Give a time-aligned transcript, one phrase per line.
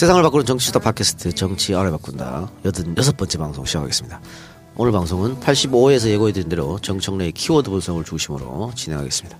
[0.00, 4.18] 세상을 바꾸는 정치수다 팟캐스트 정치 알아 바꾼다 여든 여섯 번째 방송 시작하겠습니다.
[4.76, 9.38] 오늘 방송은 85회에서 예고해드린 대로 정청래의 키워드 분석을 중심으로 진행하겠습니다.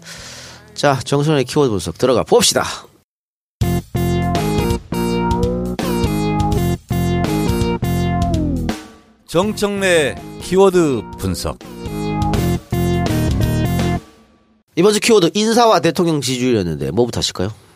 [0.75, 2.65] 자, 정청래의 키워드 분석 들어가 봅시다.
[9.27, 11.59] 정청래 키워드 분석.
[14.77, 17.70] 이번 주 키워드 인사와 대통령 지지율이었는데 뭐부터 하실까요?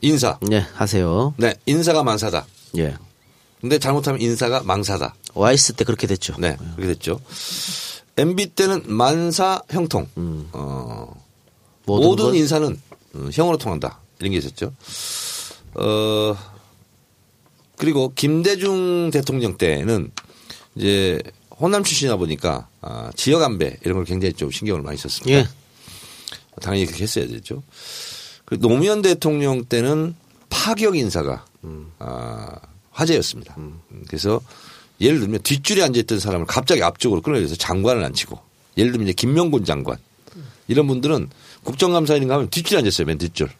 [0.00, 0.38] 인사.
[0.42, 1.34] 네, 하세요.
[1.36, 2.46] 네, 인사가 만사다.
[2.78, 2.96] 예.
[3.60, 5.14] 근데 잘못하면 인사가 망사다.
[5.34, 6.34] 와이스 때 그렇게 됐죠.
[6.38, 7.20] 네, 그렇게 됐죠.
[8.16, 10.08] MB 때는 만사 형통.
[10.52, 11.12] 어,
[11.86, 12.80] 모든, 모든 건- 인사는
[13.14, 14.00] 어, 형으로 통한다.
[14.18, 14.72] 이런 게 있었죠.
[15.74, 16.36] 어,
[17.76, 20.10] 그리고 김대중 대통령 때는
[20.76, 21.20] 이제
[21.58, 25.38] 호남 출신이다 보니까 아, 지역 안배 이런 걸 굉장히 좀 신경을 많이 썼습니다.
[25.40, 25.48] 예.
[26.62, 27.62] 당연히 그렇게 했어야 되죠.
[28.46, 30.14] 그 노무현 대통령 때는
[30.48, 31.44] 파격 인사가
[31.98, 32.56] 아,
[32.92, 33.54] 화제였습니다.
[33.58, 34.40] 음, 그래서
[35.00, 38.38] 예를 들면 뒷줄에 앉아있던 사람을 갑자기 앞쪽으로 끌어내서 장관을 앉히고
[38.78, 39.98] 예를 들면 이제 김명곤 장관
[40.68, 41.28] 이런 분들은
[41.64, 43.06] 국정감사 이런 거 하면 뒷줄에 앉았어요.
[43.06, 43.50] 맨 뒷줄.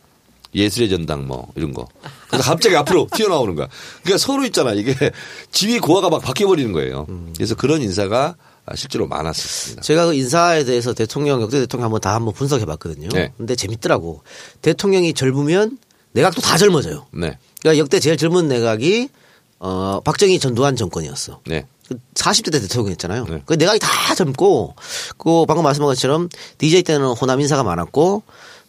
[0.55, 1.87] 예술의 전당 뭐 이런 거.
[2.29, 3.69] 그래서 갑자기 앞으로 튀어나오는 거야.
[4.03, 4.73] 그러니까 서로 있잖아.
[4.73, 4.95] 이게
[5.51, 7.07] 지위 고하가 막 바뀌어버리는 거예요.
[7.35, 8.37] 그래서 그런 인사가
[8.75, 9.83] 실제로 많았었습니다.
[9.83, 13.09] 제가 그 인사에 대해서 대통령, 역대 대통령 한번 다 한번 분석해 봤거든요.
[13.11, 13.33] 네.
[13.37, 14.23] 근데 재밌더라고.
[14.63, 15.79] 대통령이 젊으면
[16.13, 17.07] 내각도 다 젊어져요.
[17.13, 17.39] 네.
[17.61, 19.09] 그러니까 역대 제일 젊은 내각이
[19.59, 21.41] 어 박정희 전두환 정권이었어.
[21.47, 21.67] 네.
[21.89, 23.27] 그 40대 때 대통령이었잖아요.
[23.27, 23.43] 네.
[23.47, 24.75] 그 내각이 다 젊고
[25.19, 26.29] 그 방금 말씀한 것처럼
[26.59, 28.23] DJ 때는 호남 인사가 많았고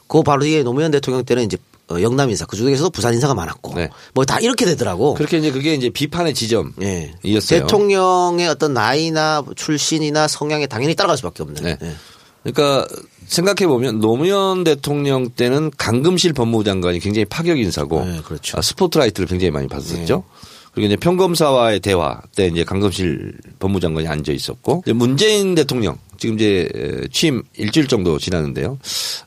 [0.07, 3.75] 그 바로 뒤에 노무현 대통령 때는 이제 어, 영남 인사 그 중에서도 부산 인사가 많았고
[3.75, 3.89] 네.
[4.13, 5.13] 뭐다 이렇게 되더라고.
[5.13, 7.13] 그렇게 이제 그게 이제 비판의 지점이었어요.
[7.23, 7.39] 예.
[7.39, 11.63] 대통령의 어떤 나이나 출신이나 성향에 당연히 따라갈 수밖에 없는.
[11.63, 11.77] 네.
[11.81, 11.93] 예.
[12.43, 12.87] 그러니까
[13.27, 18.57] 생각해 보면 노무현 대통령 때는 강금실 법무부 장관이 굉장히 파격 인사고 네, 그렇죠.
[18.57, 20.23] 아, 스포트라이트를 굉장히 많이 받았었죠.
[20.71, 27.07] 그리고 이제 평검사와의 대화 때 이제 강금실 법무부 장관이 앉아 있었고 문재인 대통령 지금 이제
[27.11, 28.77] 취임 일주일 정도 지났는데요.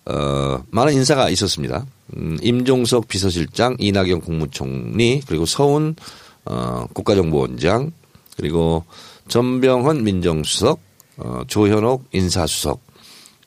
[0.07, 1.87] 어, 많은 인사가 있었습니다.
[2.17, 5.97] 음, 임종석 비서실장, 이낙연 국무총리 그리고 서훈
[6.45, 7.93] 어, 국가정보원장
[8.37, 8.85] 그리고
[9.29, 10.81] 전병헌 민정수석,
[11.19, 12.81] 어, 조현옥 인사수석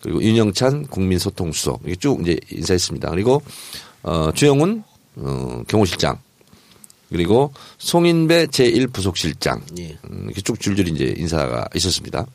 [0.02, 3.10] 그리고 윤영찬 국민소통수석 이게 쭉 이제 인사했습니다.
[3.10, 3.42] 그리고
[4.04, 4.84] 어, 주영훈
[5.16, 6.20] 어, 경호실장
[7.10, 9.98] 그리고 송인배 제1부속실장 예.
[10.10, 12.26] 음, 이렇게 쭉 줄줄이 이제 인사가 있었습니다.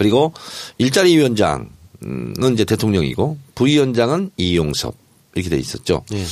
[0.00, 0.32] 그리고
[0.78, 1.68] 일자리 위원장은
[2.54, 4.94] 이제 대통령이고 부위원장은 이용섭
[5.34, 6.06] 이렇게 돼 있었죠.
[6.14, 6.24] 예.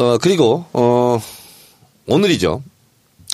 [0.00, 1.20] 어 그리고 어
[2.06, 2.62] 오늘이죠.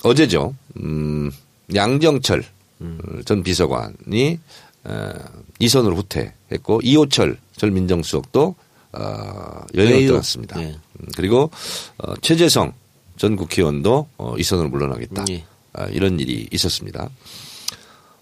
[0.04, 0.54] 어제죠.
[0.78, 1.31] 음
[1.75, 2.44] 양정철
[3.26, 4.38] 전 비서관이
[4.84, 5.12] 어,
[5.59, 8.54] 이선으로 후퇴했고 이호철 전 민정수석도
[8.92, 10.09] 어 외유.
[10.09, 10.62] 떠났습니다.
[10.62, 10.69] 예.
[10.69, 11.50] 음, 그리고
[11.98, 12.72] 어, 최재성
[13.19, 15.26] 전 국회의원도 어, 이선으로 물러나겠다.
[15.28, 15.44] 예.
[15.75, 17.10] 아, 이런 일이 있었습니다.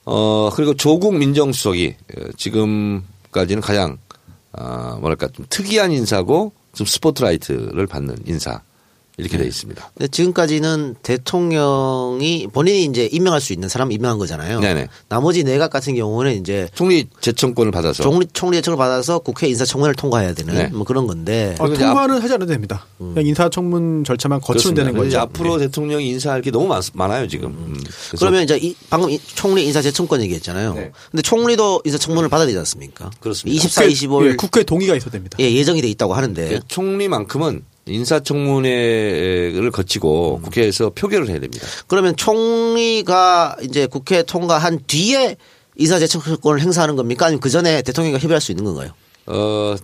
[0.04, 3.98] 어 그리고 조국 민정수석이 어, 지금까지는 가장
[4.52, 8.62] 아 뭐랄까 좀 특이한 인사고 좀 스포트라이트를 받는 인사
[9.22, 9.92] 이렇게 돼 있습니다.
[9.94, 14.60] 근데 지금까지는 대통령이 본인이 이제 임명할 수 있는 사람 임명한 거잖아요.
[14.60, 14.88] 네네.
[15.08, 20.34] 나머지 내각 같은 경우는 이제 총리 제청권을 받아서 총리 총리 제청을 받아서 국회 인사청문회를 통과해야
[20.34, 20.66] 되는 네.
[20.68, 21.54] 뭐 그런 건데.
[21.58, 22.86] 어, 통과는 하지 않아도 됩니다.
[22.98, 24.84] 그냥 인사청문 절차만 거치면 그렇습니다.
[24.84, 25.20] 되는 거죠.
[25.20, 27.50] 앞으로 대통령이 인사할 게 너무 많, 많아요 지금.
[27.50, 27.74] 음.
[27.74, 30.74] 그래서 그러면 이제 이, 방금 이 총리 인사 제청권 얘기했잖아요.
[30.74, 30.92] 네.
[31.10, 33.10] 근데 총리도 인사청문을 받아야 되지 않습니까?
[33.20, 33.54] 그렇습니다.
[33.54, 35.36] 24, 국회, 25일 예, 국회 동의가 있어야 됩니다.
[35.40, 40.42] 예, 예정이 돼 있다고 하는데 그 총리만큼은 인사청문회를 거치고 음.
[40.42, 41.66] 국회에서 표결을 해야 됩니다.
[41.88, 45.36] 그러면 총리가 이제 국회 통과한 뒤에
[45.76, 47.26] 인사 제청권을 행사하는 겁니까?
[47.26, 48.90] 아니면 그 전에 대통령이 협의할 수 있는 건가요?
[49.26, 49.74] 어,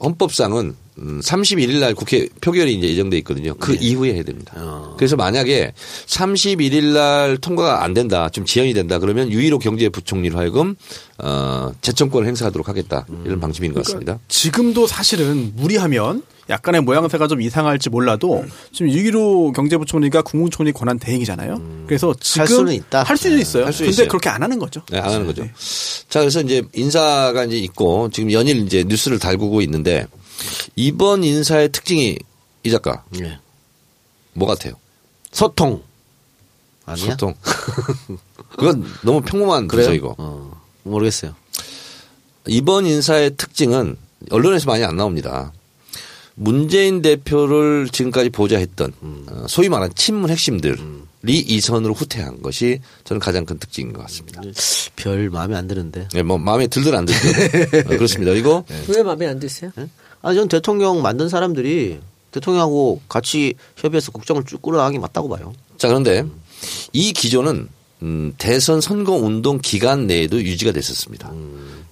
[0.00, 3.54] 헌법상은 음, 31일 날 국회 표결이 이제 예정돼 있거든요.
[3.54, 4.52] 그 이후에 해야 됩니다.
[4.56, 4.62] 네.
[4.62, 4.94] 어.
[4.96, 5.72] 그래서 만약에
[6.06, 10.76] 31일 날 통과가 안 된다, 좀 지연이 된다 그러면 유일호 경제부총리로 하여금
[11.18, 13.22] 어, 재청권을 행사하도록 하겠다 음.
[13.26, 14.18] 이런 방침인 것 같습니다.
[14.28, 21.86] 지금도 사실은 무리하면 약간의 모양새가 좀 이상할지 몰라도 지금 유기로 경제부총리가 국무총리 권한 대행이잖아요.
[21.86, 23.02] 그래서 지금 할 수는 있다.
[23.02, 23.64] 할 수는 있어요.
[23.64, 24.08] 할 수 근데 있어요.
[24.08, 24.82] 그렇게 안 하는 거죠.
[24.90, 25.42] 네, 안 하는 거죠.
[26.10, 30.06] 자, 그래서 이제 인사가 이제 있고 지금 연일 이제 뉴스를 달구고 있는데
[30.76, 32.18] 이번 인사의 특징이
[32.62, 33.38] 이 작가 예.
[34.32, 34.74] 뭐 같아요?
[35.32, 35.82] 소통.
[36.86, 37.12] 아니야?
[37.12, 37.34] 소통.
[38.56, 39.86] 그건 너무 평범한 그래요?
[39.86, 41.34] 부서이고 어, 모르겠어요.
[42.46, 43.96] 이번 인사의 특징은
[44.30, 45.52] 언론에서 많이 안 나옵니다.
[46.36, 48.92] 문재인 대표를 지금까지 보좌했던
[49.28, 50.76] 어, 소위 말하는 친문 핵심들이
[51.22, 54.42] 이선으로 후퇴한 것이 저는 가장 큰 특징인 것 같습니다.
[54.96, 56.08] 별 마음에 안 드는데.
[56.12, 58.32] 네, 뭐 마음에 들든 안 들든 어, 그렇습니다.
[58.32, 59.70] 그리고 왜 마음에 안 드세요?
[60.24, 62.00] 아, 전 대통령 만든 사람들이
[62.30, 65.52] 대통령하고 같이 협의해서 국정을 쭉 끌어나가기 맞다고 봐요.
[65.76, 66.24] 자 그런데
[66.92, 67.68] 이 기조는
[68.02, 71.30] 음, 대선 선거 운동 기간 내에도 유지가 됐었습니다.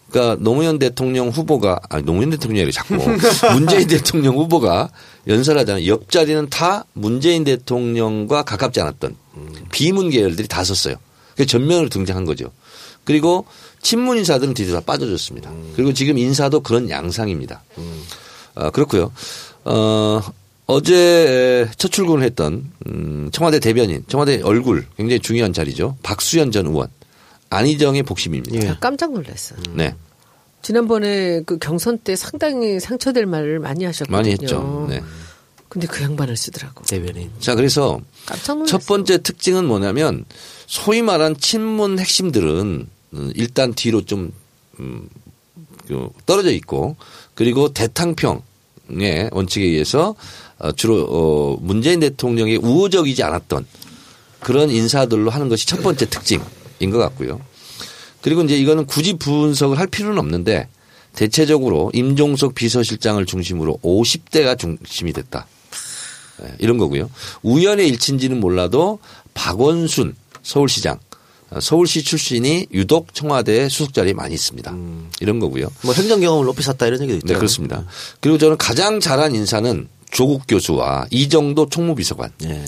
[0.09, 2.95] 그러니까 노무현 대통령 후보가 아니 노무현 대통령이 자꾸
[3.53, 4.91] 문재인 대통령 후보가
[5.29, 5.87] 연설하잖아요.
[5.87, 9.15] 옆자리는 다 문재인 대통령과 가깝지 않았던
[9.71, 10.97] 비문 계열들이 다 섰어요.
[11.37, 12.51] 그 전면으로 등장한 거죠.
[13.05, 13.47] 그리고
[13.83, 15.51] 친문 인사들은 뒤로 다 빠져줬습니다.
[15.77, 17.63] 그리고 지금 인사도 그런 양상입니다.
[18.55, 19.13] 어, 그렇고요.
[19.65, 20.21] 어,
[20.67, 25.97] 어제 첫 출근을 했던 음, 청와대 대변인, 청와대 얼굴 굉장히 중요한 자리죠.
[26.03, 26.89] 박수현 전 의원,
[27.51, 28.57] 안희정의 복심입니다.
[28.57, 28.61] 예.
[28.69, 29.59] 저 깜짝 놀랐어요.
[29.75, 29.95] 네,
[30.63, 34.17] 지난번에 그 경선 때 상당히 상처될 말을 많이 하셨거든요.
[34.17, 34.87] 많이 했죠.
[34.89, 35.03] 네.
[35.69, 36.85] 근데 그 양반을 쓰더라고.
[36.85, 37.31] 대변인.
[37.41, 37.99] 자, 그래서.
[38.67, 40.27] 첫 번째 특징은 뭐냐면
[40.67, 44.33] 소위 말한 친문 핵심들은 음, 일단 뒤로 좀
[44.81, 45.09] 음,
[45.89, 46.97] 그 떨어져 있고
[47.43, 50.15] 그리고 대탕평의 원칙에 의해서
[50.61, 53.67] 어, 주로 어, 문재인 대통령이 우호적이지 않았던
[54.39, 57.41] 그런 인사들로 하는 것이 첫 번째 특징인 것 같고요.
[58.21, 60.69] 그리고 이제 이거는 굳이 분석을 할 필요는 없는데
[61.17, 65.49] 대체적으로 임종석 비서실장을 중심으로 50대가 중심이 됐다.
[66.45, 67.11] 예, 이런 거고요.
[67.43, 69.01] 우연의 일치인지는 몰라도
[69.35, 71.12] 박원순 서울시장, 어,
[71.61, 74.75] 서울시 출신이 유독 청와대에 수석 자리에 많이 있습니다.
[75.21, 75.69] 이런 거고요.
[75.83, 77.27] 뭐 행정 경험을 높이 샀다 이런 얘기도 있죠.
[77.27, 77.85] 네, 그렇습니다.
[78.21, 82.31] 그리고 저는 가장 잘한 인사는 조국 교수와 이정도 총무비서관.
[82.45, 82.65] 예.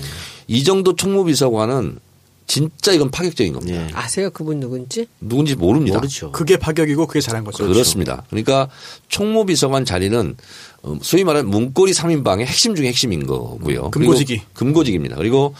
[0.48, 1.98] 이정도 총무비서관은
[2.46, 3.80] 진짜 이건 파격적인 겁니다.
[3.80, 3.88] 예.
[3.94, 5.06] 아세요 그분 누군지?
[5.20, 5.98] 누군지 모릅니다.
[5.98, 6.30] 모르죠.
[6.32, 7.66] 그게 파격이고 그게 잘한 거죠.
[7.66, 8.24] 그렇습니다.
[8.28, 8.68] 그러니까
[9.08, 10.36] 총무비서관 자리는
[10.82, 13.90] 어, 소위 말하는 문고리 3인방의 핵심 중에 핵심인 거고요.
[13.90, 14.36] 금고지기.
[14.36, 15.16] 그리고 금고직입니다.
[15.16, 15.54] 그리고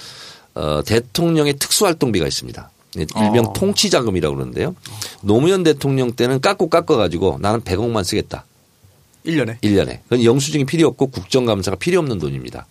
[0.54, 2.70] 어, 대통령의 특수활동비가 있습니다.
[2.94, 3.52] 네, 일명 어.
[3.52, 4.74] 통치 자금이라고 그러는데요.
[5.22, 8.44] 노무현 대통령 때는 깎고 깎아 가지고 나는 100억만 쓰겠다.
[9.26, 9.60] 1년에.
[9.60, 10.00] 1년에.
[10.04, 12.66] 그건 영수증이 필요 없고 국정감사가 필요 없는 돈입니다.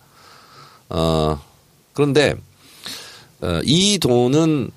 [0.90, 1.42] 어,
[1.94, 2.36] 그런데
[3.42, 4.70] 어, 이 돈은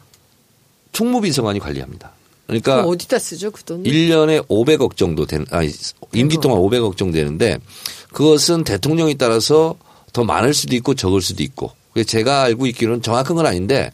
[0.92, 2.12] 총무비서관이 관리합니다.
[2.46, 3.84] 그러니까 어디다 쓰죠 그 돈을?
[3.84, 5.70] 1년에 500억 정도 되는, 아니,
[6.12, 7.58] 임기 동안 500억 정도 되는데
[8.12, 9.76] 그것은 대통령에 따라서
[10.12, 11.72] 더 많을 수도 있고 적을 수도 있고.
[12.06, 13.90] 제가 알고 있기로는 정확한 건 아닌데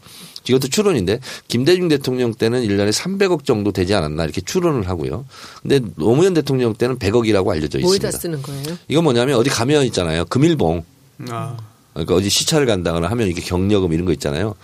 [0.48, 5.24] 이것도 추론인데 김대중 대통령 때는 1년에 300억 정도 되지 않았나 이렇게 추론을 하고요.
[5.62, 8.18] 근데 노무현 대통령 때는 100억이라고 알려져 뭐에다 있습니다.
[8.18, 8.78] 쓰는 거예요?
[8.88, 10.24] 이건 뭐냐면 어디 가면 있잖아요.
[10.26, 10.84] 금일봉.
[11.28, 11.56] 아.
[11.92, 14.54] 그러니까 어디 시차를 간다거나 하면 이게 경력금 이런 거 있잖아요.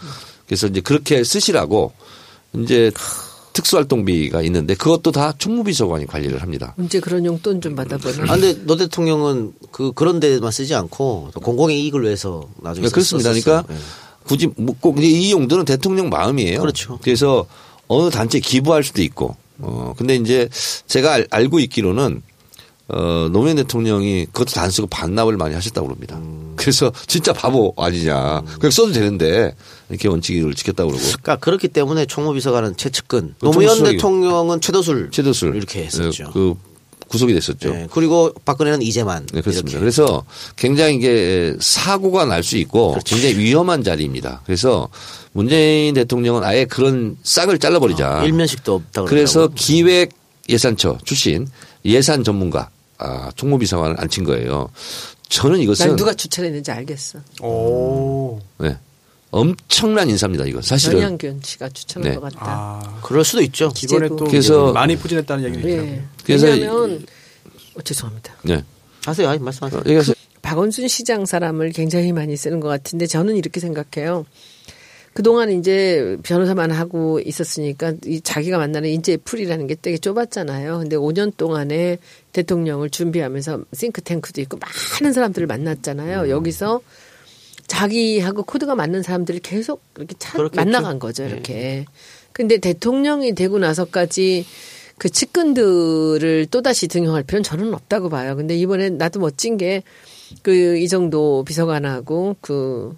[0.47, 1.93] 그래서 이제 그렇게 쓰시라고
[2.55, 2.91] 이제
[3.53, 6.75] 특수활동비가 있는데 그것도 다 총무비서관이 관리를 합니다.
[6.79, 8.33] 언제 그런 용돈 좀 받아보나?
[8.33, 12.95] 아, 근데 노 대통령은 그 그런 데만 쓰지 않고 또 공공의 이익을 위해서 나중에 그러니까
[12.95, 13.31] 그렇습니다.
[13.31, 13.65] 그러니까
[14.29, 16.61] 굳이 뭐 꼭 근데 이 용도는 대통령 마음이에요.
[16.61, 16.99] 그렇죠.
[17.03, 17.47] 그래서
[17.89, 19.35] 어느 단체에 기부할 수도 있고.
[19.61, 20.49] 어 근데 이제
[20.87, 22.23] 제가 알, 알고 있기로는
[22.91, 26.17] 어 노무현 대통령이 그것도 다 안 쓰고 반납을 많이 하셨다고 그럽니다.
[26.17, 26.53] 음.
[26.57, 28.43] 그래서 진짜 바보 아니냐.
[28.61, 29.55] 그냥 써도 되는데
[29.91, 31.05] 이렇게 원칙을 지켰다고 그러고.
[31.07, 36.25] 그러니까 그렇기 때문에 총무비서관은 최측근, 그 노무현 총수석이- 대통령은 최도술, 최도술 이렇게 했었죠.
[36.25, 36.55] 네, 그
[37.09, 37.69] 구속이 됐었죠.
[37.71, 39.27] 예, 그리고 박근혜는 이재만.
[39.33, 39.71] 네, 그렇습니다.
[39.71, 39.81] 이렇게.
[39.81, 40.25] 그래서
[40.57, 44.43] 굉장히 이게 사고가 날 수 있고 굉장히 위험한 자리입니다.
[44.47, 44.89] 그래서
[45.33, 48.21] 문재인 대통령은 아예 그런 싹을 잘라버리자.
[48.21, 49.49] 아, 일면식도 없다 그래서.
[49.55, 50.11] 기획
[50.49, 51.47] 예산처 출신
[51.85, 54.69] 예산 전문가 아, 총무비서관을 앉힌 거예요.
[55.29, 57.19] 저는 이것은 난 누가 추천했는지 알겠어.
[57.43, 58.41] 오.
[58.59, 58.77] 네,
[59.31, 60.45] 엄청난 인사입니다.
[60.47, 62.15] 이거 사실은 전양균 씨가 추천한 네.
[62.17, 62.39] 것 같다.
[62.41, 63.01] 아.
[63.03, 63.69] 그럴 수도 있죠.
[63.71, 64.17] 기재부.
[64.17, 65.75] 또 그래서- 많이 포진했다는 얘기를 예.
[65.75, 66.03] 있더라고요.
[66.25, 67.07] 그래서 왜냐하면
[67.75, 68.35] 어, 죄송합니다.
[68.43, 68.65] 네.
[69.05, 69.81] 하세요, 아니, 말씀하세요.
[69.81, 70.15] 어, 얘기하세요.
[70.43, 74.25] 박원순 시장 사람을 굉장히 많이 쓰는 것 같은데 저는 이렇게 생각해요.
[75.13, 80.79] 그동안 이제 변호사만 하고 있었으니까 이 자기가 만나는 인재 풀이라는 게 되게 좁았잖아요.
[80.79, 81.99] 근데 5년 동안에
[82.33, 84.59] 대통령을 준비하면서 싱크탱크도 있고
[85.01, 86.23] 많은 사람들을 만났잖아요.
[86.23, 86.31] 음.
[86.31, 86.81] 여기서
[87.69, 90.61] 자기하고 코드가 맞는 사람들을 계속 이렇게 찾, 그렇겠죠.
[90.65, 91.85] 만나간 거죠, 이렇게.
[92.33, 94.45] 근데 대통령이 되고 나서까지
[94.99, 98.35] 그 측근들을 또다시 등용할 필요는 저는 없다고 봐요.
[98.35, 99.83] 근데 이번에 나도 멋진 게
[100.43, 102.97] 그 이 정도 비서관하고 그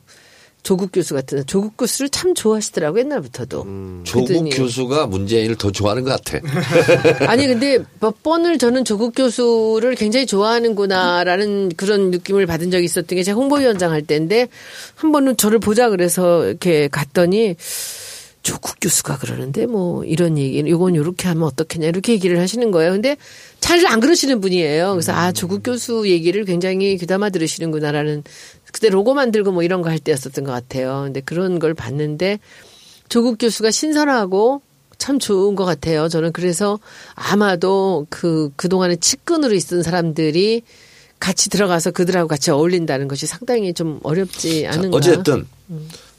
[0.63, 3.67] 조국 교수 같은 조국 교수를 참 좋아하시더라고 옛날부터도.
[4.05, 6.39] 조국 그랬더니 교수가 문재인을 더 좋아하는 것 같아.
[7.27, 13.23] 아니 근데 몇 번을 저는 조국 교수를 굉장히 좋아하는구나라는 그런 느낌을 받은 적이 있었던 게
[13.23, 14.49] 제가 홍보위원장 할 때인데
[14.97, 17.57] 한 번은 저를 보자 그래서 이렇게 갔더니
[18.43, 22.93] 조국 교수가 그러는데 뭐 이런 얘기는 요건 요렇게 하면 어떻겠냐 이렇게 얘기를 하시는 거예요.
[22.93, 23.17] 근데
[23.61, 24.93] 잘 안 그러시는 분이에요.
[24.93, 28.23] 그래서 아 조국 교수 얘기를 굉장히 귀담아 들으시는구나라는
[28.73, 31.03] 그때 로고 만들고 뭐 이런 거 할 때였었던 것 같아요.
[31.05, 32.39] 근데 그런 걸 봤는데
[33.09, 34.63] 조국 교수가 신선하고
[34.99, 36.09] 참 좋은 것 같아요.
[36.09, 36.79] 저는 그래서
[37.15, 40.63] 아마도 그, 그동안에 측근으로 있던 사람들이
[41.19, 44.97] 같이 들어가서 그들하고 같이 어울린다는 것이 상당히 좀 어렵지 자, 않은가.
[44.97, 45.47] 어쨌든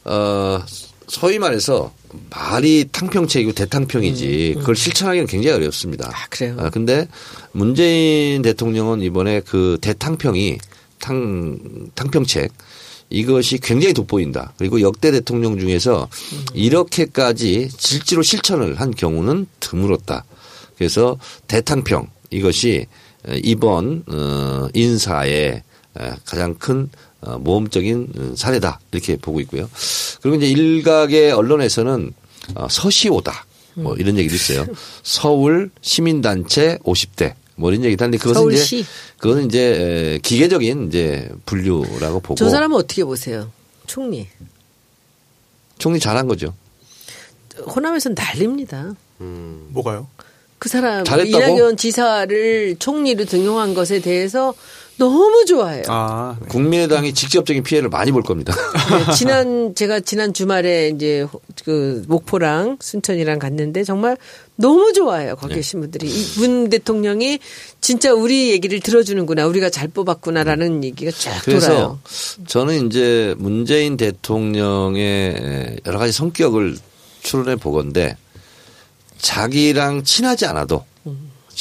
[0.06, 0.60] 어
[1.08, 1.92] 소위 말해서
[2.30, 6.10] 말이 탕평책이고 대탕평이지 그걸 실천하기는 굉장히 어렵습니다.
[6.14, 6.56] 아, 그래요?
[6.60, 7.08] 아, 근데
[7.52, 10.58] 문재인 대통령은 이번에 그 대탕평이
[11.02, 11.58] 탕
[11.96, 12.52] 탕평책
[13.10, 14.54] 이것이 굉장히 돋보인다.
[14.58, 16.08] 그리고 역대 대통령 중에서
[16.54, 20.24] 이렇게까지 실제로 실천을 한 경우는 드물었다.
[20.78, 21.18] 그래서
[21.48, 22.86] 대탕평 이것이
[23.44, 25.62] 이번 어 인사의
[26.26, 26.90] 가장 큰
[27.20, 29.70] 어, 모험적인 사례다 이렇게 보고 있고요.
[30.22, 32.14] 그리고 이제 일각의 언론에서는
[32.56, 34.66] 어, 서시오다 뭐 이런 얘기도 있어요.
[35.04, 38.80] 서울 시민단체 50대 뭐 이런 얘기도 하는데 그것은 서울시?
[38.80, 38.90] 이제
[39.20, 39.60] 그거는 이제
[40.16, 43.52] 에, 기계적인 이제 분류라고 보고 저 사람은 어떻게 보세요?
[43.86, 44.28] 총리.
[45.78, 46.54] 총리 잘한 거죠.
[47.68, 48.96] 호남에서는 난립니다.
[49.18, 50.08] 뭐가요?
[50.58, 51.38] 그 사람 잘했다고?
[51.54, 54.54] 이낙연 지사를 총리로 등용한 것에 대해서
[55.06, 55.84] 너무 좋아해요.
[55.88, 56.48] 아, 네.
[56.48, 58.54] 국민의당이 직접적인 피해를 많이 볼 겁니다.
[58.54, 64.16] 네, 지난 제가 지난 주말에 이제 호- 그 목포랑 순천이랑 갔는데 정말
[64.58, 65.36] 너무 좋아해요.
[65.38, 67.40] 거기 계신 분들이 이 문 대통령이
[67.82, 72.00] 진짜 우리 얘기를 들어주는구나, 우리가 잘 뽑았구나라는 얘기가 쫙 그래서 돌아요.
[72.46, 76.78] 저는 이제 문재인 대통령의 여러 가지 성격을
[77.24, 78.16] 추론해 보건데
[79.18, 80.84] 자기랑 친하지 않아도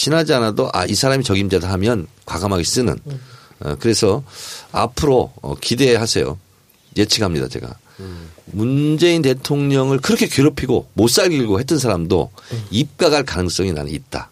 [0.00, 2.96] 친하지 않아도 아 이 사람이 적임자다 하면 과감하게 쓰는
[3.60, 4.22] 어, 그래서
[4.72, 6.38] 앞으로 어, 기대하세요
[6.96, 7.76] 예측합니다 제가
[8.46, 12.30] 문재인 대통령을 그렇게 괴롭히고 못 살길고 했던 사람도
[12.70, 14.30] 입각할 가능성이 나는 있다.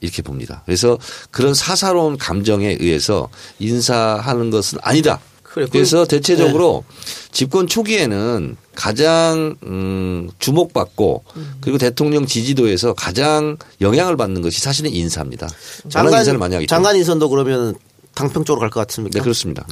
[0.00, 0.62] 이렇게 봅니다.
[0.64, 0.98] 그래서
[1.30, 5.20] 그런 사사로운 감정에 의해서 인사하는 것은 아니다.
[5.52, 6.84] 그래, 그- 그래서 대체적으로
[7.32, 11.24] 집권 초기에는 가장 음, 주목받고
[11.60, 15.48] 그리고 대통령 지지도에서 가장 영향을 받는 것이 사실은 인사입니다.
[15.88, 16.66] 장관 인사를 많이 하기.
[16.66, 17.74] 장관 인선도 그러면
[18.14, 19.18] 당평 쪽으로 갈 것 같습니까?
[19.18, 19.66] 네 그렇습니다.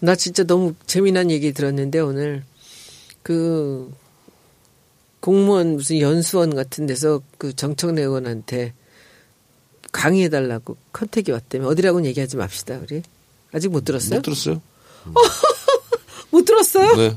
[0.00, 2.44] 나 진짜 너무 재미난 얘기 들었는데 오늘
[3.22, 3.90] 그
[5.20, 8.74] 공무원 무슨 연수원 같은 데서 그 정청래 의원한테
[9.92, 13.02] 강의해달라고 컨택이 왔다며 어디라고는 얘기하지 맙시다 우리
[13.52, 14.16] 아직 못 들었어요?
[14.16, 14.60] 못 들었어요?
[16.30, 16.96] 못 들었어요?
[16.96, 17.16] 네.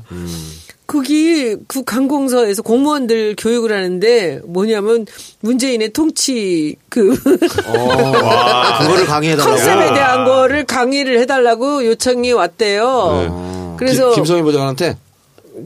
[0.86, 5.06] 거기 그 관공서에서 공무원들 교육을 하는데 뭐냐면
[5.40, 9.50] 문재인의 통치 그 그거를 강의해달라고.
[9.50, 13.76] 컨셉에 대한 거를 강의를 해달라고 요청이 왔대요.
[13.78, 14.14] 그래서 네.
[14.14, 14.96] 김, 김성희 보좌관한테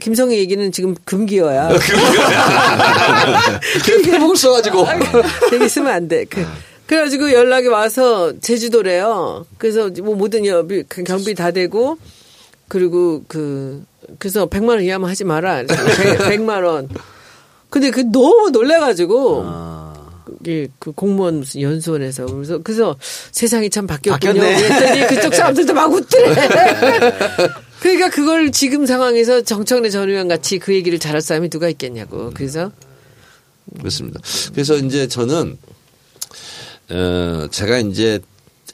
[0.01, 1.69] 김성희 얘기는 지금 금기어야.
[4.03, 4.87] 대목을 써가지고
[5.49, 6.25] 되게 쓰면 안 돼.
[6.25, 6.45] 그,
[6.87, 9.45] 그래가지고 연락이 와서 제주도래요.
[9.57, 11.97] 그래서 뭐 모든 여비, 그 경비 다 되고,
[12.67, 13.83] 그리고 그,
[14.19, 15.63] 그래서 100만 원 이하면 하지 마라.
[16.27, 16.89] 100, 만 원.
[17.69, 19.43] 근데 그 너무 놀래가지고,
[20.43, 22.97] 그게 그 공무원 무슨 연수원에서 그래서 그래서
[23.31, 24.41] 세상이 참 바뀌었군요.
[24.41, 26.35] 그랬더니 그쪽 사람들도 막 웃더래.
[27.79, 32.31] 그러니까 그걸 지금 상황에서 정청래 전 의원 같이 그 얘기를 잘할 사람이 누가 있겠냐고.
[32.33, 32.71] 그래서
[33.77, 34.19] 그렇습니다.
[34.53, 35.57] 그래서 이제 저는
[36.89, 38.19] 어 제가 이제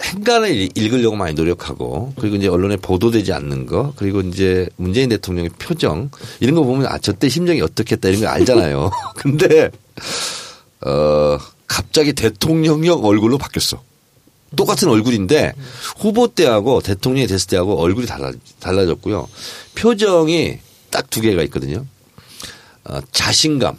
[0.01, 5.49] 행간을 읽- 읽으려고 많이 노력하고 그리고 이제 언론에 보도되지 않는 거 그리고 이제 문재인 대통령의
[5.59, 8.91] 표정 이런 거 보면 아 저때 심정이 어떻겠다 이런 거 알잖아요.
[9.17, 9.69] 근데
[10.81, 11.37] 어
[11.67, 13.83] 갑자기 대통령형 얼굴로 바뀌었어.
[14.55, 15.53] 똑같은 얼굴인데
[15.99, 19.27] 후보 때하고 대통령이 됐을 때하고 얼굴이 달라 달라졌고요.
[19.75, 20.57] 표정이
[20.89, 21.85] 딱 두 개가 있거든요.
[22.85, 23.77] 어, 자신감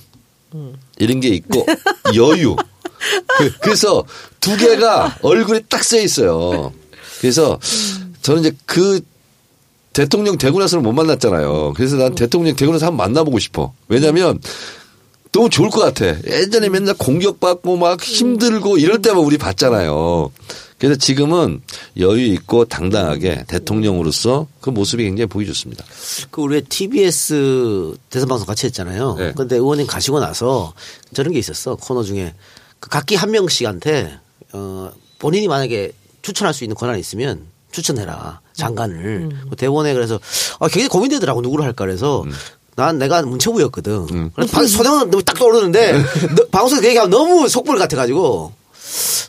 [0.98, 1.66] 이런 게 있고
[2.14, 2.54] 여유.
[3.38, 4.04] 그- 그래서
[4.40, 6.72] 두 개가 얼굴에 딱 써 있어요.
[7.20, 7.58] 그래서
[8.22, 9.00] 저는 이제 그
[9.92, 11.72] 대통령 되고 나서는 못 만났잖아요.
[11.76, 13.72] 그래서 난 대통령 되고 나서 한번 만나보고 싶어.
[13.88, 14.38] 왜냐면
[15.32, 16.16] 너무 좋을 것 같아.
[16.26, 20.30] 예전에 맨날 공격받고 막 힘들고 이럴 때만 우리 봤잖아요.
[20.78, 21.60] 그래서 지금은
[21.98, 25.84] 여유 있고 당당하게 대통령으로서 그 모습이 굉장히 보기 좋습니다.
[26.30, 29.14] 그 우리 TBS 대선 방송 같이 했잖아요.
[29.18, 29.32] 네.
[29.36, 30.72] 근데 의원님 가시고 나서
[31.12, 31.76] 저런 게 있었어.
[31.76, 32.32] 코너 중에
[32.80, 34.18] 그 각기 한 명씩한테
[34.52, 40.18] 어 본인이 만약에 추천할 수 있는 권한이 있으면 추천해라 장관을 그 대본에 그래서
[40.58, 42.24] 아 굉장히 고민되더라고 누구를 할까 그래서
[42.76, 44.30] 난 내가 문체부였거든.
[44.34, 45.92] 그래서 방- 소장은 너무 딱 떠오르는데
[46.36, 48.52] 너- 방송에 그 얘기하면 너무 속물 같아가지고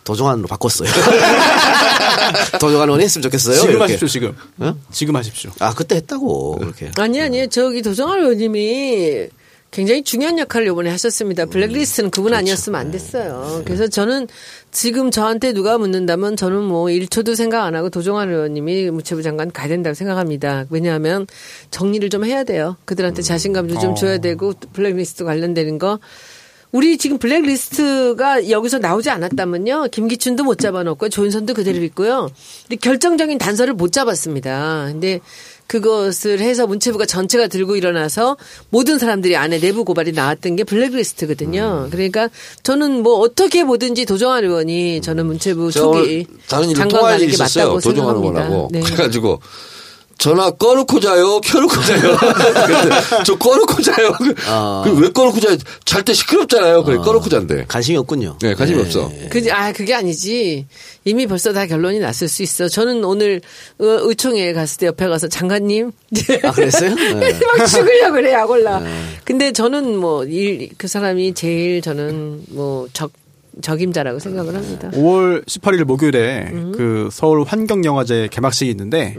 [0.05, 0.89] 도종환으로 바꿨어요.
[2.59, 3.55] 도종환 의원 했으면 좋겠어요.
[3.55, 3.83] 지금 이렇게.
[3.93, 4.35] 하십시오, 지금.
[4.59, 4.75] 어?
[4.91, 5.51] 지금 하십시오.
[5.59, 6.91] 아 그때 했다고 그렇게.
[6.97, 9.27] 아니 아니 저기 도정환 의원님이
[9.71, 11.45] 굉장히 중요한 역할을 이번에 하셨습니다.
[11.45, 13.61] 블랙리스트는 그분 아니었으면 안 됐어요.
[13.63, 14.27] 그래서 저는
[14.69, 19.69] 지금 저한테 누가 묻는다면 저는 뭐 1초도 생각 안 하고 도정환 의원님이 무체부 장관 가야
[19.69, 20.65] 된다고 생각합니다.
[20.69, 21.25] 왜냐하면
[21.71, 22.75] 정리를 좀 해야 돼요.
[22.83, 25.99] 그들한테 자신감도 좀 줘야 되고 블랙리스트 관련되는 거
[26.73, 29.87] 우리 지금 블랙리스트가 여기서 나오지 않았다면요.
[29.91, 32.29] 김기춘도 못 잡아놓고 조윤선도 그대로 있고요.
[32.63, 34.87] 근데 결정적인 단서를 못 잡았습니다.
[34.91, 35.19] 근데
[35.71, 38.35] 그것을 해서 문체부가 전체가 들고 일어나서
[38.71, 41.87] 모든 사람들이 안에 내부 고발이 나왔던 게 블랙리스트거든요.
[41.91, 42.29] 그러니까
[42.61, 47.67] 저는 뭐 어떻게 보든지 도정환 의원이 저는 문체부 초기 장관 가는 일이 게 있었어요.
[47.67, 48.49] 맞다고 도정하는 생각합니다.
[48.49, 48.67] 거라고.
[48.69, 48.81] 네.
[48.83, 49.39] 그래가지고
[50.21, 52.15] 전화 꺼놓고 자요, 켜놓고 자요.
[53.25, 54.11] 저 꺼놓고 자요.
[54.45, 54.83] 아.
[54.85, 55.57] 그왜 꺼놓고 자요?
[55.83, 56.83] 잘 때 시끄럽잖아요.
[56.83, 57.65] 그래 꺼놓고 잔대.
[57.67, 58.37] 관심이 없군요.
[58.39, 59.11] 네, 관심이 없어.
[59.31, 60.67] 그, 아, 그게 아니지.
[61.05, 62.67] 이미 벌써 다 결론이 났을 수 있어.
[62.67, 63.41] 저는 오늘
[63.79, 65.91] 의- 의총회에 갔을 때 옆에 가서 장관님.
[66.43, 66.93] 아, 그랬어요?
[67.19, 67.39] 네.
[67.57, 68.83] 막 죽으려고 그래, 약올라.
[69.23, 73.11] 근데 저는 뭐, 일, 그 사람이 제일 저는 뭐, 적,
[73.61, 74.89] 적임자라고 생각을 합니다.
[74.93, 76.71] 5월 18일 목요일에 음.
[76.75, 79.17] 그 서울 환경영화제 개막식이 있는데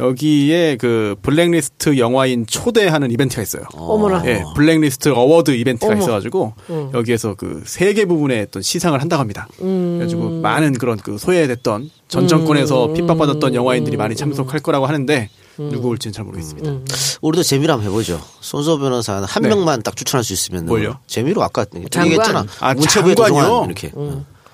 [0.00, 3.64] 여기에 그 블랙리스트 영화인 초대하는 이벤트가 있어요.
[3.74, 4.22] 어머나.
[4.26, 6.02] 예, 블랙리스트 award 이벤트가 어머.
[6.02, 6.54] 있어가지고
[6.94, 9.46] 여기에서 그 세 개 부분의 어떤 시상을 한다고 합니다.
[9.60, 9.96] 음.
[9.98, 15.28] 그래가지고 많은 그런 그 소외됐던 전 정권에서 핍박받았던 영화인들이 많이 참석할 거라고 하는데
[15.58, 15.68] 음.
[15.70, 16.72] 누구 올지는 잘 모르겠습니다.
[17.20, 18.20] 우리도 재미로 한번 해보죠.
[18.40, 19.48] 손소 변호사는 한 네.
[19.50, 20.98] 명만 딱 추천할 수 있으면 뭘요?
[21.06, 22.06] 재미로 아까 장관.
[22.06, 22.46] 얘기했잖아.
[22.60, 23.42] 아, 문체부에 장관이요?
[23.42, 23.92] 도정한 이렇게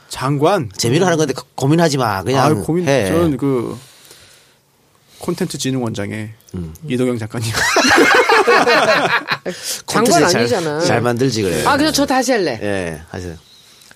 [0.08, 0.70] 장관.
[0.76, 2.22] 재미로 하는 건데 고민하지 마.
[2.22, 2.88] 그냥 아, 고민.
[2.88, 3.06] 해.
[3.06, 3.76] 저는 그
[5.18, 6.74] 콘텐츠 진흥원장의 음.
[6.88, 7.50] 이동영 작가님.
[9.86, 10.80] 장관 콘텐츠 잘- 아니잖아.
[10.80, 11.64] 잘 만들지 그래.
[11.64, 12.58] 아, 그냥 저 다시 할래.
[12.62, 13.34] 예, 하세요.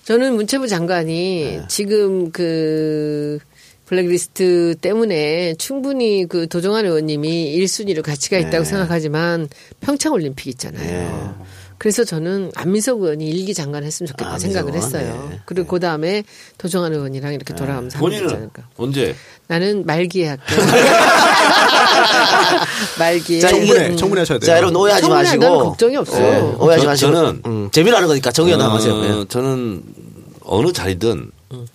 [0.03, 3.39] 저는 문체부 장관이 지금 그
[3.85, 9.47] 블랙리스트 때문에 충분히 그 도정환 의원님이 1순위로 가치가 있다고 생각하지만
[9.81, 11.45] 평창올림픽 있잖아요.
[11.81, 15.27] 그래서 저는 안민석 의원이 일기 장관 했으면 좋겠다 안민석 생각을 했어요.
[15.31, 15.39] 네.
[15.45, 16.23] 그리고 그 다음에
[16.59, 18.63] 도정환 의원이랑 이렇게 돌아가면서 하면 되지 본인은 않을까.
[18.77, 19.15] 언제?
[19.47, 20.43] 나는 말기에 할게.
[22.99, 23.39] 말기에.
[23.39, 23.97] 자, 청문회, 음.
[23.97, 24.45] 청문회 하셔야 돼요.
[24.45, 25.43] 자, 여러분 오해하지 청문회 마시고.
[25.43, 26.23] 나는 걱정이 없어요.
[26.23, 27.11] 예, 오해하지 저- 마시고.
[27.11, 29.03] 저는- 음, 재미로 하는 거니까 정의연 어, 하세요.
[29.03, 29.25] 예.
[29.27, 29.83] 저는
[30.43, 31.31] 어느 자리든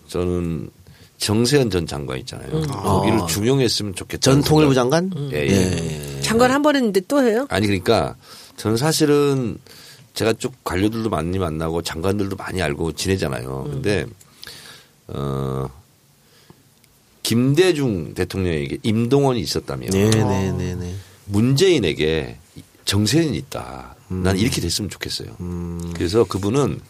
[0.08, 0.70] 저는
[1.18, 2.62] 정세현 전 장관 있잖아요.
[2.62, 4.20] 거기를 중용했으면 좋겠다.
[4.20, 5.10] 전 통일부 장관?
[5.32, 6.20] 예, 예.
[6.20, 7.46] 장관 한 번 했는데 또 해요?
[7.48, 8.14] 아니 그러니까
[8.56, 9.58] 저는 사실은
[10.16, 13.68] 제가 쭉 관료들도 많이 만나고 장관들도 많이 알고 지내잖아요.
[13.70, 14.06] 근데
[15.08, 15.68] 어
[17.22, 20.94] 김대중 대통령에게 임동원이 있었다면 네, 네, 네, 네.
[21.26, 22.38] 문재인에게
[22.86, 23.94] 정세현이 있다.
[24.08, 25.36] 난 이렇게 됐으면 좋겠어요.
[25.94, 26.80] 그래서 그분은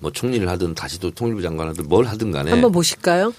[0.00, 3.32] 뭐 총리를 하든 다시 또 통일부 장관 하든 뭘 하든 간에 한번 보실까요?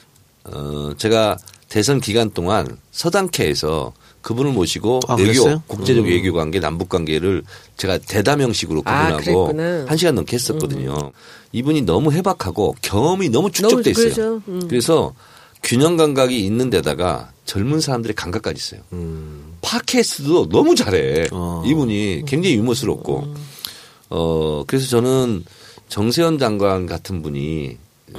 [0.46, 5.64] 어, 제가 대선 기간 동안 서당회에서 그분을 모시고 아, 외교, 그랬어요?
[5.68, 7.44] 국제적 외교 관계, 남북 관계를
[7.78, 9.86] 제가 대담 형식으로 아, 구분하고 그랬구나.
[9.88, 11.12] 한 시간 넘게 했었거든요.
[11.52, 14.44] 이분이 너무 해박하고 경험이 너무 축적돼 너무 있어요.
[14.48, 14.62] 음.
[14.68, 15.14] 그래서
[15.64, 18.82] 균형 감각이 있는 데다가 젊은 사람들의 감각까지 있어요.
[19.62, 21.28] 팟캐스트도 너무 잘해.
[21.32, 21.64] 어.
[21.66, 23.34] 이분이 굉장히 유머스럽고.
[24.10, 25.44] 어, 그래서 저는
[25.90, 27.78] 정세현 장관 같은 분이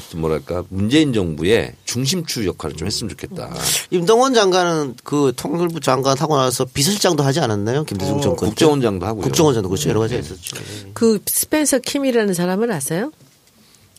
[0.09, 3.53] 좀 뭐랄까 문재인 정부의 중심축 역할을 좀 했으면 좋겠다.
[3.91, 7.85] 임동원 장관은 그 통일부 장관 하고 나서 비서실장도 하지 않았나요?
[7.85, 8.37] 김대중 정권.
[8.37, 8.47] 때?
[8.47, 9.23] 어, 국정원장도 하고요.
[9.23, 9.89] 국정원장도 그렇죠.
[9.89, 10.57] 여러 가지 했었죠.
[10.95, 13.13] 그 스펜서 킴이라는 사람을 아세요?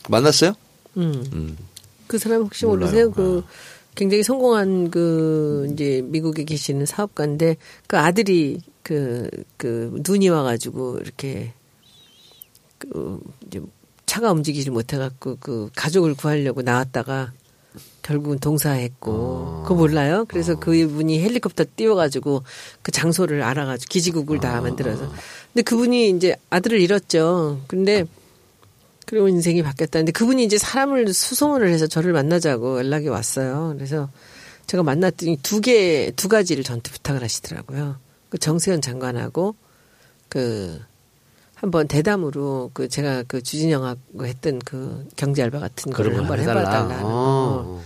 [0.08, 0.54] 만났어요?
[0.96, 1.24] 음.
[1.32, 1.56] 음.
[2.06, 3.10] 그 사람 혹시 모르세요?
[3.10, 3.42] 그
[3.94, 11.52] 굉장히 성공한 그 이제 미국에 계시는 사업가인데 그 아들이 그, 그 눈이 와가지고 이렇게
[12.78, 13.60] 그 이제
[14.06, 17.32] 차가 움직이질 못해갖고 그 가족을 구하려고 나왔다가
[18.02, 20.24] 결국은 동사했고 그거 몰라요?
[20.28, 22.42] 그래서 그분이 헬리콥터 띄워가지고
[22.82, 25.08] 그 장소를 알아가지고 기지국을 다 만들어서
[25.52, 27.62] 근데 그분이 이제 아들을 잃었죠.
[27.66, 28.04] 근데
[29.06, 33.72] 그리고 인생이 바뀌었다는데 그분이 이제 사람을 수소문을 해서 저를 만나자고 연락이 왔어요.
[33.74, 34.10] 그래서
[34.66, 37.96] 제가 만났더니 두 개, 두 가지를 저한테 부탁을 하시더라고요.
[38.28, 39.54] 그 정세현 장관하고
[40.28, 40.80] 그
[41.64, 46.38] 한번 대담으로 그 제가 그 주진영하고 했던 그 경제 알바 같은 걸 한번.
[46.40, 47.00] 해봐달라.
[47.02, 47.82] 어.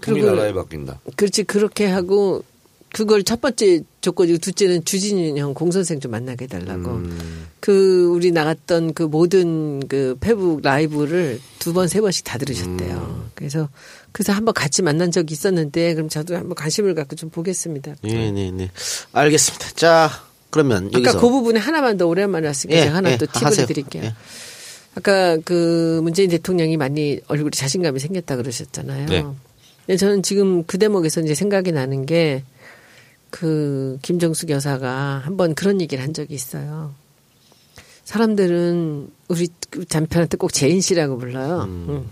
[0.00, 1.00] 그리고- 나라에 바뀐다.
[1.16, 2.42] 그렇지 그렇게 하고
[2.94, 6.90] 그걸 첫 번째 조건이고 둘째는 주진영 공선생 좀 만나게 해달라고.
[6.90, 7.46] 음.
[7.60, 12.96] 그 우리 나갔던 그 모든 그 페북 라이브를 두 번 세 번씩 다 들으셨대요.
[12.96, 13.30] 음.
[13.34, 13.68] 그래서
[14.10, 17.94] 그래서 한번 같이 만난 적이 있었는데 그럼 저도 한번 관심을 갖고 좀 보겠습니다.
[18.02, 18.70] 네, 네, 네.
[19.12, 19.70] 알겠습니다.
[19.76, 20.10] 자,
[20.52, 23.46] 그러면 여기서 아까 그 부분에 하나만 더 오랜만에 왔으니까 예, 제가 하나 예, 또 팁을
[23.46, 23.66] 하세요.
[23.66, 24.04] 드릴게요.
[24.04, 24.14] 예.
[24.94, 29.06] 아까 그 문재인 대통령이 많이 얼굴에 자신감이 생겼다 그러셨잖아요.
[29.06, 29.24] 네.
[29.86, 32.44] 근데 저는 지금 그 대목에서 이제 생각이 나는 게
[33.32, 36.94] 그 김정숙 여사가 한번 그런 얘기를 한 적이 있어요.
[38.04, 41.64] 사람들은 우리 그 남편한테 꼭 재인 씨라고 불러요.
[41.66, 42.06] 응.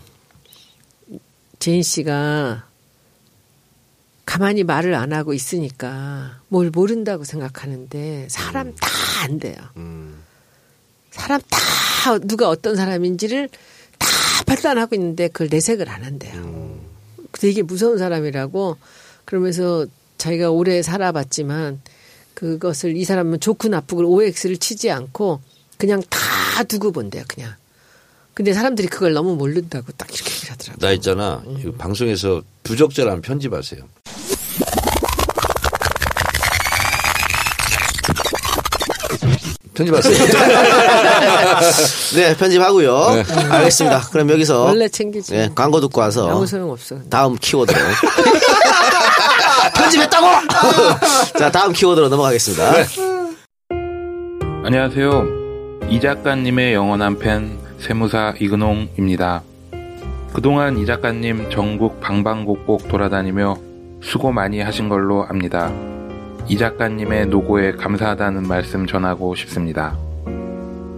[1.59, 2.70] 재인 씨가
[4.31, 8.89] 가만히 말을 안 하고 있으니까 뭘 모른다고 생각하는데 사람 다
[9.25, 9.57] 안대요.
[11.11, 13.49] 사람 다 누가 어떤 사람인지를
[13.99, 14.07] 다
[14.47, 16.79] 판단하고 있는데 그걸 내색을 안 한대요.
[17.33, 18.77] 되게 무서운 사람이라고
[19.25, 19.85] 그러면서
[20.17, 21.81] 자기가 오래 살아봤지만
[22.35, 25.41] 그것을 이 사람은 좋고 나쁘고 OX를 치지 않고
[25.77, 27.55] 그냥 다 두고 본대요, 그냥.
[28.33, 30.87] 근데 사람들이 그걸 너무 모른다고 딱 이렇게 얘기를 하더라고요.
[30.87, 31.43] 나 있잖아.
[31.59, 33.83] 이거 방송에서 부적절한 편집하세요.
[39.81, 40.15] 편집하세요.
[42.17, 43.25] 네, 편집하고요.
[43.51, 44.01] 알겠습니다.
[44.13, 45.33] 그럼 여기서 원래 챙기지.
[45.33, 46.97] 네, 광고 듣고 와서 아무 소용 없어.
[47.09, 47.79] 다음 키워드로
[49.75, 50.27] 편집했다고.
[51.39, 52.73] 자, 다음 키워드로 넘어가겠습니다.
[54.65, 55.41] 안녕하세요.
[55.89, 59.43] 이 작가님의 영원한 팬 세무사 이근홍입니다.
[60.35, 63.57] 그동안 이 작가님 전국 방방곡곡 돌아다니며
[64.03, 65.73] 수고 많이 하신 걸로 압니다.
[66.49, 69.99] 이 작가님의 노고에 감사하다는 말씀 전하고 싶습니다.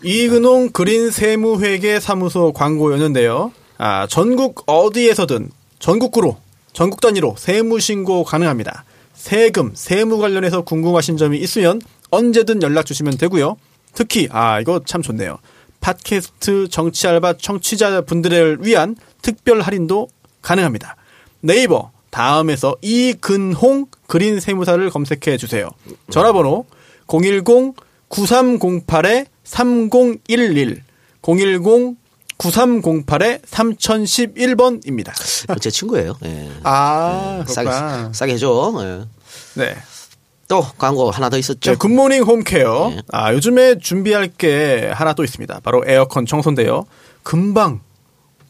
[0.03, 3.51] 이근홍 그린 세무회계 사무소 광고였는데요.
[3.79, 6.37] 아, 전국 어디에서든 전국구로
[6.73, 8.85] 전국 단위로 세무 신고 가능합니다.
[9.25, 13.57] 세금, 세무 관련해서 궁금하신 점이 있으면 언제든 연락 주시면 되고요.
[13.95, 15.39] 특히 아, 이거 참 좋네요.
[15.81, 20.11] 팟캐스트 정치 알바 청취자분들을 위한 특별 할인도
[20.43, 20.97] 가능합니다.
[21.41, 25.71] 네이버 다음에서 이근홍 그린 세무사를 검색해 주세요.
[26.11, 26.67] 전화번호
[32.39, 35.61] 010-9308-3011 010-9308-3011번입니다.
[35.61, 36.17] 제 친구예요.
[36.25, 36.51] 예.
[36.63, 38.13] 아, 싸게, 그렇구나.
[38.13, 38.75] 싸게 해줘.
[38.81, 39.05] 예.
[39.61, 39.77] 네.
[40.49, 41.71] 또 광고 하나 더 있었죠.
[41.71, 42.91] 네, 굿모닝 홈케어.
[42.91, 43.03] 네.
[43.13, 45.61] 아, 요즘에 준비할 게 하나 또 있습니다.
[45.61, 46.85] 바로 에어컨 청소인데요.
[47.23, 47.81] 금방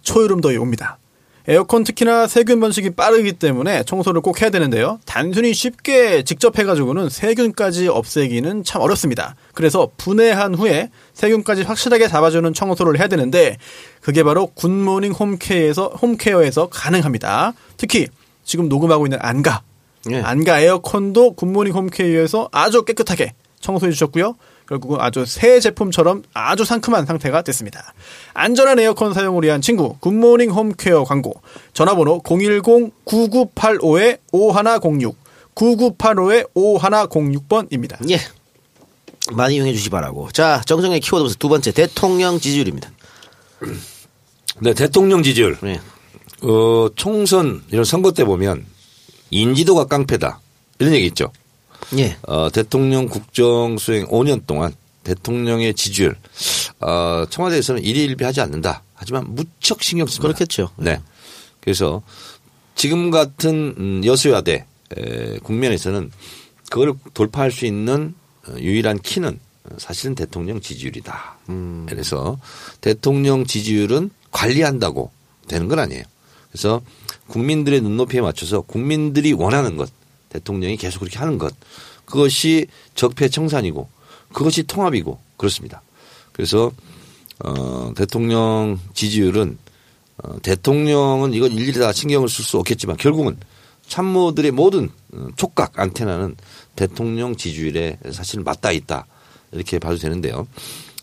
[0.02, 0.98] 초여름 더위 옵니다.
[1.46, 4.98] 에어컨 특히나 세균 번식이 빠르기 때문에 청소를 꼭 해야 되는데요.
[5.04, 9.36] 단순히 쉽게 직접 해가지고는 세균까지 없애기는 참 어렵습니다.
[9.52, 13.58] 그래서 분해한 후에 세균까지 확실하게 잡아주는 청소를 해야 되는데
[14.00, 17.52] 그게 바로 굿모닝 홈케어에서 홈케어에서 가능합니다.
[17.76, 18.06] 특히
[18.44, 19.62] 지금 녹음하고 있는 안가
[20.10, 20.20] 예.
[20.20, 24.34] 안가 에어컨도 굿모닝 홈케어에서 아주 깨끗하게 청소해 주셨고요.
[24.68, 27.92] 결국은 아주 새 제품처럼 아주 상큼한 상태가 됐습니다.
[28.32, 35.16] 안전한 에어컨 사용을 위한 친구 굿모닝 홈케어 광고 전화번호 010-9985-5106
[35.54, 38.10] 9985-5106번입니다.
[38.10, 38.18] 예.
[39.32, 40.30] 많이 이용해 주시 기 바라고.
[40.32, 42.90] 자, 정성의 키워드 분석 두 번째 대통령 지지율입니다.
[44.60, 45.56] 네, 대통령 지지율.
[45.62, 45.80] 네.
[46.42, 48.66] 어, 총선 이런 선거 때 보면
[49.30, 50.40] 인지도가 깡패다.
[50.78, 51.32] 이런 얘기 있죠.
[51.98, 52.16] 예.
[52.22, 56.16] 어, 대통령 국정 수행 5년 동안 대통령의 지지율
[56.80, 58.82] 어, 청와대에서는 일희일비하지 않는다.
[58.94, 60.28] 하지만 무척 신경 씁니다.
[60.28, 60.70] 그렇겠죠.
[60.76, 61.00] 네.
[61.60, 62.02] 그래서
[62.74, 64.66] 지금 같은 음, 여수야대
[64.96, 66.10] 에, 국면에서는
[66.70, 68.14] 그걸 돌파할 수 있는
[68.48, 69.38] 어, 유일한 키는
[69.78, 71.38] 사실은 대통령 지지율이다.
[71.88, 72.38] 그래서
[72.82, 75.10] 대통령 지지율은 관리한다고
[75.48, 76.02] 되는 건 아니에요.
[76.50, 76.82] 그래서
[77.28, 79.90] 국민들의 눈높이에 맞춰서 국민들이 원하는 것,
[80.34, 81.54] 대통령이 계속 그렇게 하는 것,
[82.04, 83.88] 그것이 적폐 청산이고
[84.32, 85.82] 그것이 통합이고 그렇습니다.
[86.32, 86.72] 그래서
[87.44, 89.58] 어, 대통령 지지율은
[90.18, 93.36] 어, 대통령은 이건 일일이 다 신경을 쓸 수 없겠지만 결국은
[93.86, 96.36] 참모들의 모든 어, 촉각 안테나는
[96.74, 99.06] 대통령 지지율에 사실 맞닿아 있다
[99.52, 100.48] 이렇게 봐도 되는데요.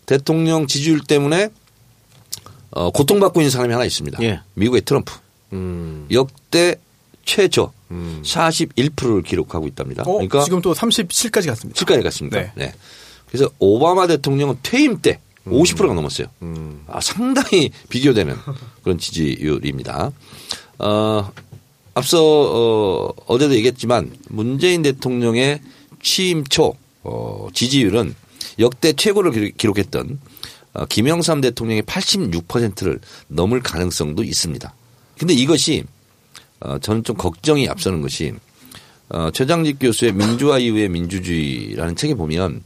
[0.04, 1.48] 대통령 지지율 때문에
[2.70, 4.22] 어, 고통받고 있는 사람이 하나 있습니다.
[4.22, 4.40] 예.
[4.54, 5.14] 미국의 트럼프
[5.54, 6.06] 음.
[6.10, 6.76] 역대
[7.24, 7.72] 최저
[8.22, 10.02] 41%를 기록하고 있답니다.
[10.02, 11.80] 어, 그러니까 지금 또 37까지 갔습니다.
[11.84, 12.40] 7까지 갔습니다.
[12.40, 12.52] 네.
[12.54, 12.74] 네.
[13.28, 16.26] 그래서 오바마 대통령은 퇴임 때 50%가 넘었어요.
[16.86, 18.34] 아, 상당히 비교되는
[18.82, 20.12] 그런 지지율입니다.
[20.78, 21.32] 어,
[21.94, 25.60] 앞서 어, 어제도 얘기했지만 문재인 대통령의
[26.02, 28.14] 취임 초 어, 지지율은
[28.58, 30.20] 역대 최고를 기록- 기록했던
[30.74, 34.74] 어, 김영삼 대통령의 86%를 넘을 가능성도 있습니다.
[35.18, 35.84] 근데 이것이
[36.64, 38.32] 어, 저는 좀 걱정이 앞서는 것이
[39.08, 42.62] 어, 최장직 교수의 민주화 이후의 민주주의라는 책에 보면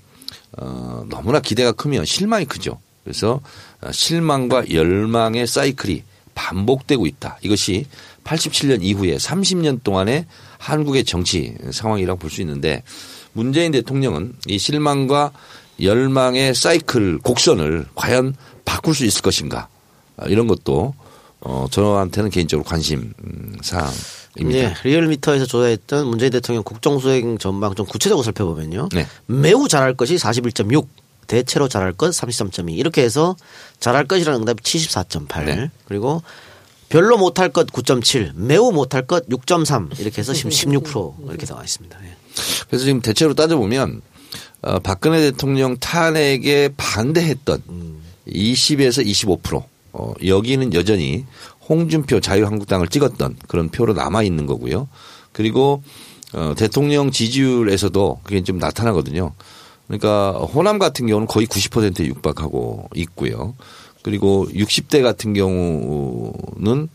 [0.59, 2.79] 어, 너무나 기대가 크면 실망이 크죠.
[3.05, 3.41] 그래서
[3.81, 6.03] 어, 실망과 열망의 사이클이
[6.35, 7.39] 반복되고 있다.
[7.43, 7.87] 이것이
[8.25, 10.27] 87년 이후에 30년 동안의
[10.59, 12.83] 한국의 정치 상황이라고 볼 수 있는데
[13.33, 15.33] 문재인 대통령은 이 실망과
[15.81, 19.69] 열망의 사이클 곡선을 과연 바꿀 수 있을 것인가
[20.17, 20.95] 아, 이런 것도
[21.49, 24.59] 어, 저한테는 개인적으로 관심 음, 사항입니다.
[24.59, 28.89] 예, 리얼미터에서 조사했던 문재인 대통령 국정수행 전망 좀 구체적으로 살펴보면요.
[28.93, 29.07] 네.
[29.27, 30.89] 매우 잘할 것이 41.6,
[31.29, 33.37] 대체로 잘할 것 33.2 이렇게 해서
[33.79, 35.71] 잘할 것이라는 응답이 74.8 네.
[35.85, 36.23] 그리고
[36.89, 41.97] 별로 못할 것 9.7, 매우 못할 것 6.3 이렇게 해서 지금 16% 이렇게 나와 있습니다.
[42.03, 42.17] 예.
[42.67, 44.03] 그래서 지금 대체로 따져보면
[44.63, 47.63] 어, 박근혜 대통령 탄핵에 반대했던
[48.27, 49.63] 20에서 25%
[49.99, 51.25] 어, 여기는 여전히
[51.69, 54.89] 홍준표 자유한국당을 찍었던 그런 표로 남아 있는 거고요.
[55.33, 55.83] 그리고
[56.35, 59.33] 어, 대통령 지지율에서도 그게 좀 나타나거든요.
[59.87, 63.55] 그러니까 호남 같은 경우는 거의 90%에 육박하고 있고요.
[64.03, 66.89] 그리고 60대 같은 경우는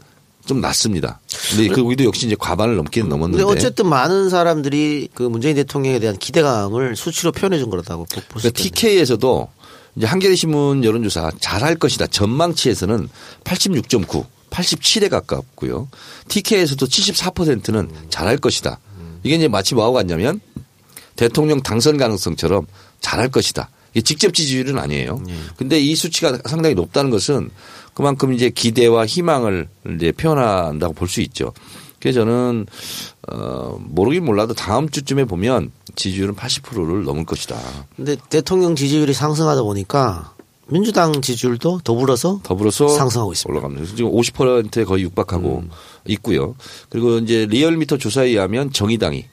[0.45, 1.19] 좀 낮습니다.
[1.49, 3.43] 근데 거기도 역시 이제 과반을 넘기는 넘었는데.
[3.43, 8.51] 어쨌든 많은 사람들이 그 문재인 대통령에 대한 기대감을 수치로 표현해 준 거라고 볼수 그러니까.
[8.51, 9.49] TK에서도
[9.95, 12.08] 이제 한겨레 신문 여론조사 잘할 것이다.
[12.08, 13.10] 전망치에서는
[13.43, 15.89] 86.9, 87에 가깝고요.
[16.27, 18.80] TK에서도 74%는 잘할 것이다.
[19.23, 20.39] 이게 이제 마치 뭐하고 같냐면
[21.15, 22.65] 대통령 당선 가능성처럼
[23.01, 23.69] 잘할 것이다.
[23.93, 25.21] 이게 직접 지지율은 아니에요.
[25.58, 27.49] 근데 이 수치가 상당히 높다는 것은
[27.93, 31.51] 그만큼 이제 기대와 희망을 이제 표현한다고 볼 수 있죠.
[32.01, 32.65] 그래서 저는
[33.29, 37.57] 어 모르긴 몰라도 다음 주쯤에 보면 지지율은 80%를 넘을 것이다.
[37.95, 40.33] 근데 대통령 지지율이 상승하다 보니까
[40.67, 43.51] 민주당 지지율도 더불어서 더불어서 상승하고 있습니다.
[43.51, 43.95] 올라갑니다.
[43.95, 45.63] 지금 50%에 거의 육박하고
[46.07, 46.55] 있고요.
[46.89, 49.25] 그리고 이제 리얼미터 조사에 의하면 정의당이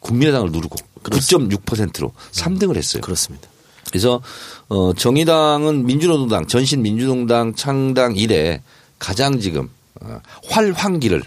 [0.00, 3.00] 국민의당을 누르고 9.6%로 3등을 했어요.
[3.02, 3.48] 그렇습니다.
[3.90, 4.20] 그래서
[4.68, 8.62] 어 정의당은 민주노동당 전신 민주노동당 창당 이래
[8.98, 11.22] 가장 지금 어, 활황기를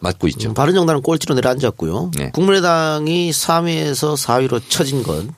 [0.00, 0.50] 맞고 있죠.
[0.50, 2.10] 음, 바른정당은 꼴찌로 내려앉았고요.
[2.16, 2.30] 네.
[2.32, 5.34] 국민의당이 3위에서 4위로 처진 건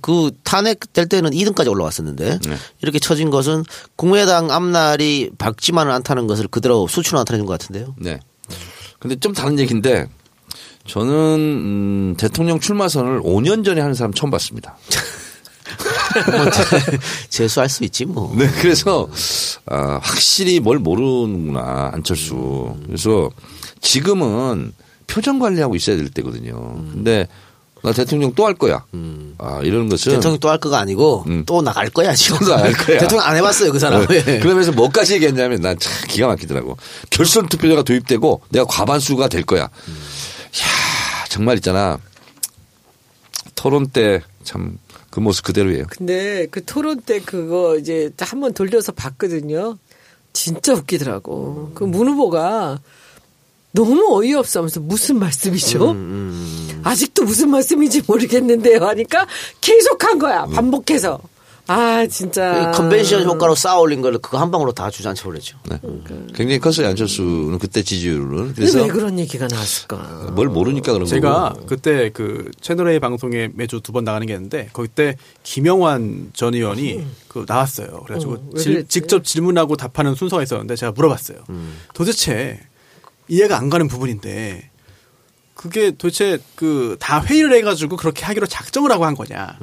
[0.00, 2.56] 그 탄핵될 때는 2등까지 올라왔었는데 네.
[2.80, 3.64] 이렇게 처진 것은
[3.96, 7.94] 국민의당 앞날이 밝지만은 않다는 것을 그대로 수치로 나타내 준것 같은데요.
[7.98, 8.20] 네.
[8.98, 10.08] 근데 좀 다른 얘기인데
[10.86, 14.76] 저는 음, 대통령 출마선을 5년 전에 하는 사람 처음 봤습니다.
[16.30, 16.46] 뭐
[17.28, 18.32] 재수할 수 있지 뭐.
[18.36, 19.08] 네, 그래서
[19.66, 22.76] 아, 확실히 뭘 모르는구나 안철수.
[22.86, 23.30] 그래서
[23.80, 24.72] 지금은
[25.06, 26.54] 표정 관리하고 있어야 될 때거든요.
[26.92, 27.28] 근데
[27.82, 28.82] 나 대통령 또 할 거야.
[29.38, 31.42] 아 이런 것은 대통령 또 할 거가 아니고 음.
[31.44, 32.38] 또 나갈 거야 지금.
[32.38, 32.98] 또 나갈 거야.
[32.98, 34.06] 대통령 안 해봤어요 그 사람.
[34.06, 34.24] 네.
[34.26, 34.38] 예.
[34.38, 36.78] 그러면서 뭐까지 얘기했냐면 난 참 기가 막히더라고.
[37.10, 39.62] 결선 투표자가 도입되고 내가 과반수가 될 거야.
[39.64, 39.68] 야
[41.28, 41.98] 정말 있잖아.
[43.54, 44.78] 토론 때 참
[45.14, 45.84] 그 모습 그대로예요.
[45.90, 49.78] 근데 그 토론 때 그거 이제 한번 돌려서 봤거든요.
[50.32, 51.70] 진짜 웃기더라고.
[51.76, 52.80] 그 문 후보가
[53.70, 55.96] 너무 어이없어 하면서 무슨 말씀이죠?
[56.82, 59.28] 아직도 무슨 말씀인지 모르겠는데요 하니까
[59.60, 60.46] 계속 한 거야.
[60.46, 61.20] 반복해서.
[61.66, 62.70] 아, 진짜.
[62.72, 65.56] 그 컨벤션 효과로 쌓아 올린 걸 그거 한 방으로 다 주저앉혀 버렸죠.
[65.70, 65.78] 네.
[66.34, 68.54] 굉장히 컸어요 안철수는 그때 지지율은.
[68.54, 70.32] 그래서 왜 그런 얘기가 나왔을까?
[70.34, 71.66] 뭘 모르니까 그런 제가 거고.
[71.66, 76.52] 그때 그 채널 A 방송에 매주 두 번 나가는 게 있는데 거기 때 김영환 전
[76.54, 78.02] 의원이 그 나왔어요.
[78.04, 78.86] 그래가지고 어, 왜 질-?
[78.88, 81.38] 직접 질문하고 답하는 순서가 있었는데 제가 물어봤어요.
[81.94, 82.60] 도대체
[83.28, 84.70] 이해가 안 가는 부분인데
[85.54, 89.58] 그게 도대체 그 다 회의를 해가지고 그렇게 하기로 작정을 하고 한 거냐?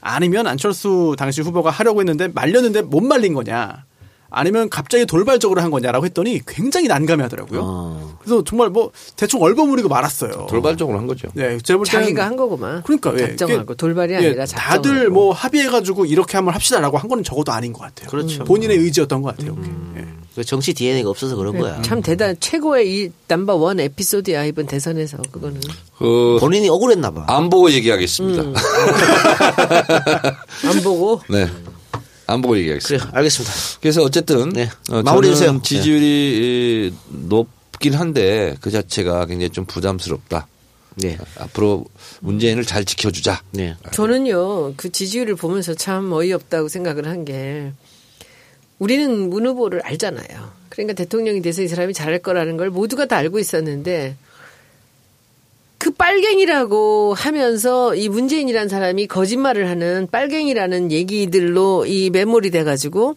[0.00, 3.84] 아니면 안철수 당시 후보가 하려고 했는데 말렸는데 못 말린 거냐?
[4.34, 7.60] 아니면 갑자기 돌발적으로 한 거냐라고 했더니 굉장히 난감해하더라고요.
[7.62, 8.18] 어.
[8.20, 10.46] 그래서 정말 뭐 대충 얼버무리고 말았어요.
[10.48, 11.28] 돌발적으로 한 거죠.
[11.34, 12.82] 네, 제가 볼 때는 자기가 한 거구만.
[12.82, 14.82] 그러니까 예, 작정하고 돌발이 예, 아니라 작정하고.
[14.82, 18.08] 다들 뭐 합의해가지고 이렇게 한번 합시다라고 한 거는 적어도 아닌 것 같아요.
[18.10, 18.44] 그렇죠.
[18.44, 19.54] 본인의 의지였던 것 같아요.
[19.54, 19.70] 그게.
[19.98, 20.04] 예.
[20.34, 21.80] 그 정치 DNA가 없어서 그런 거야.
[21.82, 25.60] 참 대단 최고의 이 넘버 원 에피소드야 이번 대선에서 그거는
[25.96, 27.24] 그 본인이 억울했나 봐.
[27.28, 28.42] 안 보고 얘기하겠습니다.
[28.42, 28.54] 음.
[30.66, 31.48] 안 보고 네.
[32.26, 33.06] 안 보고 얘기하겠습니다.
[33.06, 33.54] 그래 알겠습니다.
[33.80, 34.70] 그래서 어쨌든 네.
[34.90, 35.60] 어, 마무리 저는 해주세요.
[35.62, 36.94] 지지율이 이,
[37.28, 40.46] 높긴 한데 그 자체가 굉장히 좀 부담스럽다.
[40.96, 41.18] 네.
[41.38, 41.84] 앞으로
[42.20, 43.42] 문재인을 잘 지켜주자.
[43.50, 43.74] 네.
[43.92, 47.72] 저는요 그 지지율을 보면서 참 어이없다고 생각을 한 게
[48.78, 50.52] 우리는 문 후보를 알잖아요.
[50.68, 54.16] 그러니까 대통령이 돼서 이 사람이 잘할 거라는 걸 모두가 다 알고 있었는데
[55.84, 63.16] 그 빨갱이라고 하면서 이 문재인이라는 사람이 거짓말을 하는 빨갱이라는 얘기들로 이 메모리 돼가지고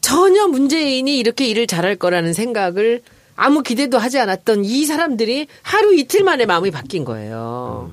[0.00, 3.02] 전혀 문재인이 이렇게 일을 잘할 거라는 생각을
[3.36, 7.92] 아무 기대도 하지 않았던 이 사람들이 하루 이틀 만에 마음이 바뀐 거예요.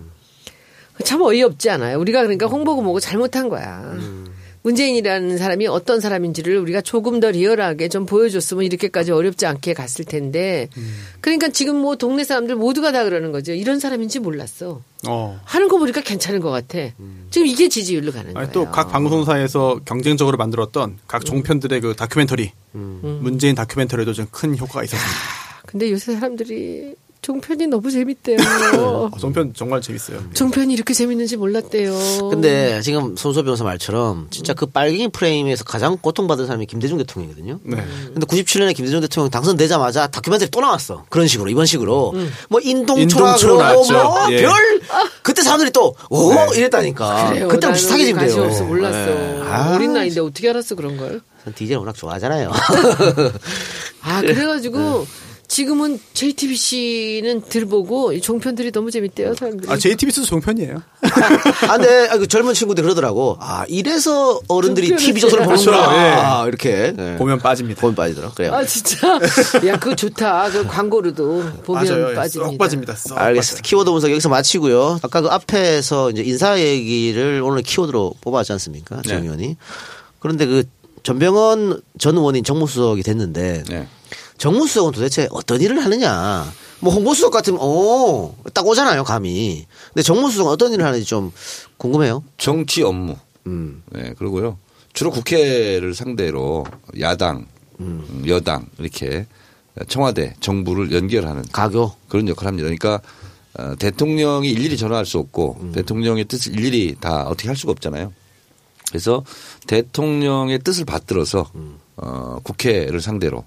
[1.03, 1.99] 참 어이없지 않아요?
[1.99, 3.95] 우리가 그러니까 홍보고 뭐고 잘못한 거야.
[4.61, 10.67] 문재인이라는 사람이 어떤 사람인지를 우리가 조금 더 리얼하게 좀 보여줬으면 이렇게까지 어렵지 않게 갔을 텐데.
[11.21, 13.53] 그러니까 지금 뭐 동네 사람들 모두가 다 그러는 거죠.
[13.53, 14.81] 이런 사람인지 몰랐어.
[15.07, 15.39] 어.
[15.45, 16.77] 하는 거 보니까 괜찮은 것 같아.
[17.31, 18.51] 지금 이게 지지율로 가는 거예요.
[18.51, 25.19] 또 각 방송사에서 경쟁적으로 만들었던 각 종편들의 그 다큐멘터리 문재인 다큐멘터리도 좀 큰 효과가 있었습니다.
[25.65, 26.95] 근데 요새 사람들이
[27.29, 28.37] 종편이 너무 재밌대요.
[28.79, 30.19] 어, 종편 정말 재밌어요.
[30.33, 31.93] 종편이 이렇게 재밌는지 몰랐대요.
[32.31, 37.59] 근데 지금 손소 변호사 말처럼 진짜 그 빨갱이 프레임에서 가장 고통받은 사람이 김대중 대통령이거든요.
[37.61, 37.77] 네.
[38.05, 41.05] 근데 97년에 김대중 대통령 당선되자마자 다큐멘터리 또 나왔어.
[41.09, 42.15] 그런 식으로 이번 식으로
[42.49, 44.33] 뭐 인동초라 인동초로 그러고 나왔죠.
[44.33, 44.41] 예.
[44.41, 44.81] 뭐별
[45.21, 46.57] 그때 사람들이 또오 네.
[46.57, 47.29] 이랬다니까.
[47.29, 47.47] 그래요.
[47.47, 48.43] 그때랑 나는 비슷하게 지금 돼요.
[48.43, 48.97] 없어 몰랐어.
[48.97, 49.41] 예.
[49.43, 51.21] 아, 어린 나이인데 어떻게 알았어 그런 걸?
[51.43, 52.51] 전 디제이 워낙 좋아하잖아요.
[54.01, 55.05] 아 그래가지고
[55.49, 59.69] 지금은 JTBC는 들보고 이 종편들이 너무 재밌대요 사람들이.
[59.69, 60.75] 아 JTBC도 종편이에요.
[61.67, 63.35] 아, 근데 아, 그 젊은 친구들 그러더라고.
[63.39, 65.71] 아 이래서 어른들이 TV 조선을 그렇죠.
[65.71, 66.45] 보는구나.
[66.47, 67.15] 이렇게 예.
[67.17, 67.81] 보면 빠집니다.
[67.81, 68.29] 보면 빠지더라.
[68.35, 68.53] 그래요.
[68.53, 69.19] 아 진짜
[69.65, 72.11] 야 그거 좋다 그 광고로도 보면 맞아요.
[72.11, 72.49] 예, 빠집니다.
[72.51, 72.95] 쏙 빠집니다.
[72.95, 73.67] 쏙 알겠습니다.
[73.67, 74.99] 키워드 분석 여기서 마치고요.
[75.01, 79.01] 아까 그 앞에서 이제 인사 얘기를 오늘 키워드로 뽑았지 않습니까?
[79.01, 79.23] 정 네.
[79.23, 79.57] 의원이.
[80.19, 80.63] 그런데 그
[81.01, 83.87] 전병헌 전 의원이 정무수석이 됐는데 네.
[84.39, 86.51] 정무수석은 도대체 어떤 일을 하느냐.
[86.79, 89.65] 뭐 홍보수석 같으면 오, 딱 오잖아요, 감이.
[89.89, 91.31] 근데 정무수석은 어떤 일을 하는지 좀
[91.77, 92.23] 궁금해요.
[92.37, 93.15] 정치 업무.
[93.47, 93.83] 음.
[93.91, 94.57] 네, 그러고요.
[94.93, 96.65] 주로 국회를 상대로
[96.99, 97.45] 야당,
[97.79, 99.27] 음, 여당 이렇게
[99.87, 101.93] 청와대, 정부를 연결하는 가교.
[102.07, 102.65] 그런 역할을 합니다.
[102.65, 103.01] 그러니까
[103.57, 108.13] 어, 대통령이 일일이 전화할 수 없고 대통령의 뜻을 일일이 다 어떻게 할 수가 없잖아요.
[108.87, 109.23] 그래서
[109.67, 111.51] 대통령의 뜻을 받들어서
[112.01, 113.45] 어, 국회를 상대로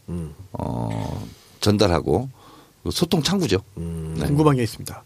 [0.52, 1.26] 어,
[1.60, 2.28] 전달하고
[2.90, 3.62] 소통 창구죠.
[3.74, 4.26] 네.
[4.26, 5.04] 궁금한 게 있습니다.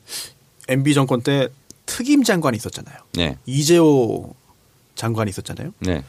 [0.69, 1.49] MB 정권 때
[1.85, 2.97] 특임 장관이 있었잖아요.
[3.15, 3.39] 네.
[3.47, 4.35] 이재호
[4.95, 5.73] 장관이 있었잖아요.
[5.81, 6.03] 네.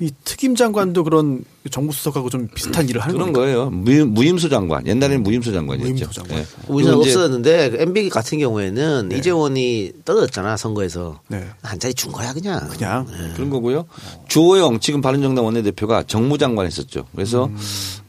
[0.00, 3.32] 이 특임 장관도 그런 정무수석하고 좀 비슷한 일을 하는 그런?
[3.32, 3.68] 거예요.
[3.70, 4.86] 무, 무임소 장관.
[4.86, 5.90] 옛날에는 무임소 장관이었죠.
[5.92, 6.38] 무임소 장관.
[6.38, 6.90] 네.
[6.90, 11.44] 없었는데 그 MB 같은 경우에는 이재원이 떨어졌잖아 선거에서 네.
[11.62, 12.68] 한 자리 준 거야 그냥.
[12.68, 13.86] 그냥 그런 거고요.
[14.28, 17.04] 주호영 지금 바른정당 원내대표가 정무장관 했었죠.
[17.12, 17.50] 그래서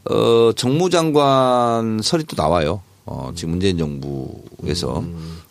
[0.05, 2.81] 어 정무장관 설이 또 나와요.
[3.05, 5.03] 어 지금 문재인 정부에서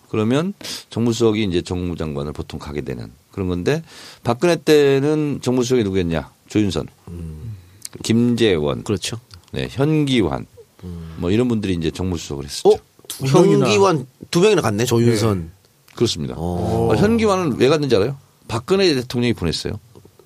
[0.09, 0.55] 그러면
[0.90, 3.83] 정무수석이 이제 정무장관을 보통 가게 되는 그런 건데
[4.24, 6.29] 박근혜 때는 정무수석이 누구였냐?
[6.48, 6.88] 조윤선,
[8.03, 9.18] 김재원, 그렇죠.
[9.53, 10.46] 네, 현기환
[11.16, 12.68] 뭐 이런 분들이 이제 정무 수석을 했었죠.
[12.68, 12.77] 어?
[13.22, 13.66] 명이나.
[13.66, 15.51] 현기환 두 명이나 갔네 조윤선.
[15.94, 16.35] 그렇습니다.
[16.37, 16.90] 어.
[16.90, 18.16] 어, 현기환은 왜 갔는지 알아요?
[18.48, 19.79] 박근혜 대통령이 보냈어요.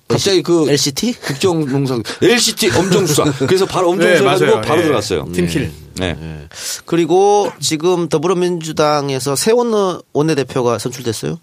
[0.07, 1.13] 갑자기 그 LCT?
[1.13, 3.23] 국정 농사 LCT 엄정 수사.
[3.47, 4.61] 그래서 바로 네, 엄정 수사 가지고 맞아요.
[4.61, 4.83] 바로 예.
[4.83, 5.31] 들어갔어요.
[5.33, 5.71] 팀킬.
[5.95, 6.17] 네.
[6.19, 6.47] 예.
[6.85, 11.39] 그리고 지금 더불어민주당에서 세원 원내대표가 선출됐어요.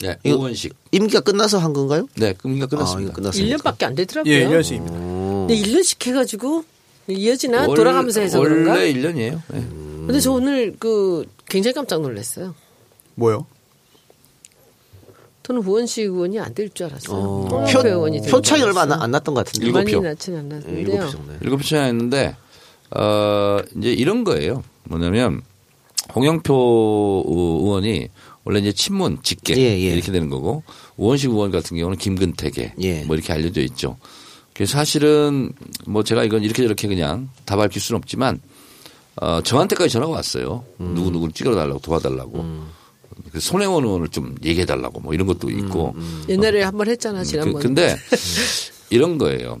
[0.00, 0.16] 네.
[0.22, 0.74] 이거- 오원식.
[0.92, 2.08] 임기가 끝나서 한 건가요?
[2.16, 2.32] 네.
[2.34, 3.10] 금기가 아, 끝났습니다.
[3.10, 3.56] 이거 끝났습니다.
[3.56, 4.32] 1년밖에 안 되더라고요.
[4.32, 4.92] 예, 1년씩입니다.
[4.92, 6.64] 근데 1년씩 해가지고
[7.08, 8.72] 이어지나 원- 돌아가면서 해서 그런가?
[8.72, 9.40] 원래 1년이에요.
[9.48, 9.66] 네.
[10.06, 12.54] 근데 저 오늘 그 굉장히 깜짝 놀랐어요.
[13.16, 13.46] 뭐요?
[15.42, 17.16] 저는 우원식 의원이 안 될 줄 알았어요.
[17.16, 19.66] 어, 표, 의원이 표 차이 얼마 안, 안 났던 것 같은데.
[19.66, 20.04] 일곱 많이 표.
[20.04, 21.00] 예, 않았는데요.
[21.00, 21.32] 표 정도.
[21.40, 22.36] 일곱 시나 했는데
[22.90, 24.62] 어 이제 이런 거예요.
[24.84, 25.40] 뭐냐면
[26.14, 28.08] 홍영표 의원이
[28.44, 29.90] 원래 이제 친문 직계 예, 예.
[29.92, 30.62] 이렇게 되는 거고
[30.96, 33.04] 우원식 의원 같은 경우는 김근택에 예.
[33.04, 33.96] 뭐 이렇게 알려져 있죠.
[34.54, 35.52] 그래서 사실은
[35.86, 38.40] 뭐 제가 이건 이렇게 저렇게 그냥 다 밝힐 수는 없지만
[39.16, 40.64] 어 저한테까지 전화가 왔어요.
[40.80, 40.94] 음.
[40.94, 42.78] 누구 누구를 찍어달라고 도와달라고.
[43.30, 45.92] 그래서 손혜원 의원을 좀 얘기해달라고 뭐 이런 것도 있고.
[45.96, 47.60] 음, 옛날에 한 번 했잖아 그, 지난번.
[47.60, 47.96] 근데
[48.90, 49.58] 이런 거예요.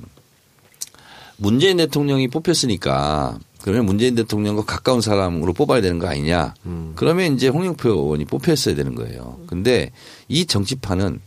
[1.36, 3.38] 문재인 대통령이 뽑혔으니까
[3.68, 6.54] 그러면 문재인 대통령과 가까운 사람으로 뽑아야 되는 거 아니냐.
[6.94, 9.38] 그러면 이제 홍영표 의원이 뽑혔어야 되는 거예요.
[9.46, 9.90] 근데
[10.26, 11.20] 이 정치판은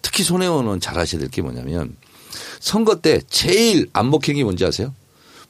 [0.00, 1.94] 특히 손혜원 의원 잘 아셔야 될 게 뭐냐면
[2.60, 4.94] 선거 때 제일 안 먹힌 게 뭔지 아세요?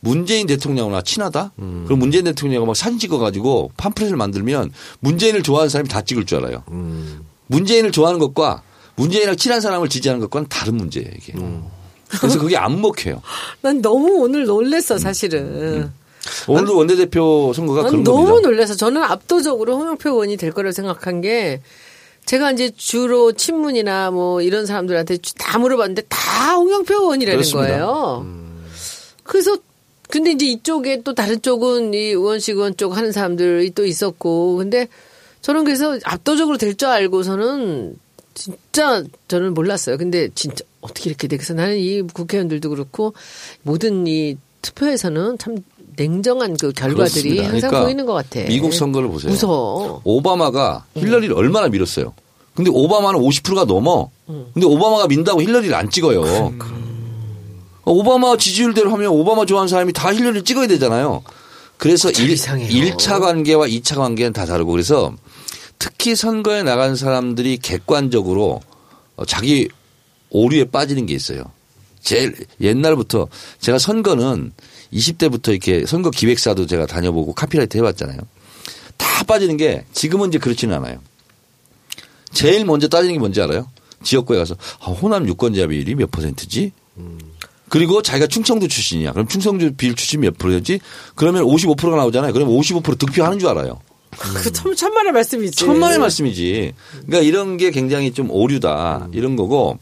[0.01, 1.53] 문재인 대통령과 친하다?
[1.57, 6.64] 그럼 문재인 대통령이 막 사진 찍어가지고 팜플렛을 만들면 문재인을 좋아하는 사람이 다 찍을 줄 알아요.
[7.47, 8.62] 문재인을 좋아하는 것과
[8.97, 11.34] 문재인이랑 친한 사람을 지지하는 것과는 다른 문제예요, 이게.
[12.20, 13.22] 그래서 그게 안 먹혀요.
[13.62, 14.47] 난 너무 오늘 음.
[14.47, 15.93] 놀랬어 사실은.
[16.49, 18.49] 오늘도 원내대표 선거가 난 그런 너무 겁니다.
[18.49, 21.61] 놀라서 저는 압도적으로 홍영표 의원이 될 거라고 생각한 게
[22.27, 27.68] 제가 이제 주로 친문이나 뭐 이런 사람들한테 다 물어봤는데 다 홍영표 의원이라는 그렇습니다.
[27.68, 28.27] 거예요.
[29.25, 29.57] 그래서
[30.09, 34.87] 근데 이제 이쪽에 또 다른 쪽은 이 의원식 의원 쪽 하는 사람들이 또 있었고 근데
[35.41, 37.97] 저는 그래서 압도적으로 될 줄 알고서는
[38.35, 39.97] 진짜 저는 몰랐어요.
[39.99, 41.37] 근데 진짜 어떻게 이렇게 돼?
[41.37, 43.14] 그래서 나는 이 국회의원들도 그렇고
[43.62, 45.57] 모든 이 투표에서는 참
[45.97, 47.45] 냉정한 그 결과들이 그렇습니다.
[47.45, 48.40] 항상 그러니까 보이는 것 같아.
[48.49, 49.30] 미국 선거를 보세요.
[49.30, 50.01] 무서워.
[50.05, 52.14] 오바마가 힐러리를 얼마나 밀었어요.
[52.55, 54.11] 근데 오바마는 50%가 넘어.
[54.26, 56.53] 근데 오바마가 민다고 힐러리를 안 찍어요.
[57.84, 61.22] 오바마 지지율대로 하면 오바마 좋아하는 사람이 다 힐러리를 찍어야 되잖아요.
[61.78, 62.68] 그래서 참 일, 이상해요.
[62.68, 65.12] 1차 관계와 2차 관계는 다 다르고 그래서
[65.78, 68.61] 특히 선거에 나간 사람들이 객관적으로
[69.16, 69.68] 어, 자기
[70.30, 71.43] 오류에 빠지는 게 있어요.
[72.01, 73.26] 제일 옛날부터
[73.61, 74.53] 제가 선거는
[74.93, 78.18] 20대부터 이렇게 선거 기획사도 제가 다녀보고 카피라이트 해봤잖아요.
[78.97, 80.99] 다 빠지는 게 지금은 이제 그렇지는 않아요.
[82.32, 83.68] 제일 먼저 따지는 게 뭔지 알아요?
[84.03, 86.72] 지역구에 가서 아, 호남 유권자 비율이 몇 퍼센트지?
[87.68, 89.12] 그리고 자기가 충청도 출신이야.
[89.12, 90.80] 그럼 충청도 비율 출신 몇 프로였지?
[91.14, 92.32] 그러면 55%가 나오잖아요.
[92.32, 93.80] 그러면 55% 득표하는 줄 알아요.
[94.11, 95.57] 그 참, 천만의 말씀이지.
[95.57, 96.74] 천만의 말씀이지.
[97.07, 99.09] 그러니까 이런 게 굉장히 좀 오류다.
[99.12, 99.78] 이런 거고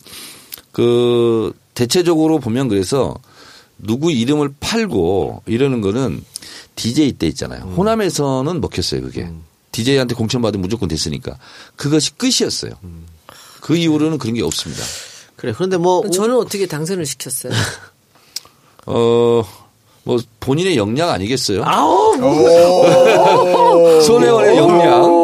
[0.71, 3.17] 그 대체적으로 보면 그래서
[3.83, 6.23] 누구 이름을 팔고 이러는 거는
[6.77, 7.63] DJ 때 있잖아요.
[7.77, 9.29] 호남에서는 먹혔어요, 그게.
[9.73, 11.37] DJ한테 공천받으면 무조건 됐으니까.
[11.77, 12.73] 그것이 끝이었어요.
[13.61, 14.83] 그 이후로는 그런 게 없습니다.
[15.37, 15.53] 그래.
[15.55, 17.53] 그런데 뭐 저는 어떻게 당선을 시켰어요?
[18.87, 19.45] 어,
[20.03, 21.63] 뭐 본인의 역량 아니겠어요?
[21.65, 22.15] 아우,
[24.03, 25.20] 손혜원의 역량.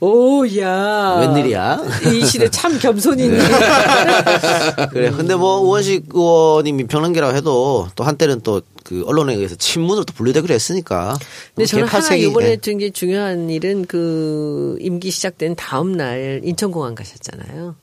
[0.00, 1.18] 오, 오, 야.
[1.20, 1.80] 웬일이야?
[2.12, 3.38] 이 시대 참 겸손이 있네.
[4.92, 5.10] 그래.
[5.10, 10.48] 근데 뭐 우원식 의원이 민평론계라고 해도 또 한때는 또 그 언론에 의해서 친문으로 또 분류되고
[10.48, 11.16] 그랬으니까.
[11.54, 12.56] 근데 저는 하나 개파색이, 이번에 예.
[12.60, 17.76] 굉장히 중요한 일은 그 임기 시작된 다음 날 인천공항 가셨잖아요.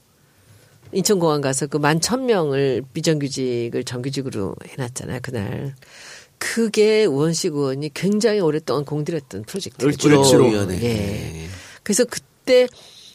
[0.92, 5.20] 인천공항 가서 그 만 천 명을 비정규직을 정규직으로 해놨잖아요.
[5.22, 5.76] 그날.
[6.40, 9.90] 그게 우원식 의원이 굉장히 오랫동안 공들였던 프로젝트예요.
[10.20, 10.84] 을지로 위원회.
[10.84, 11.48] 예.
[11.88, 12.68] 그래서 그때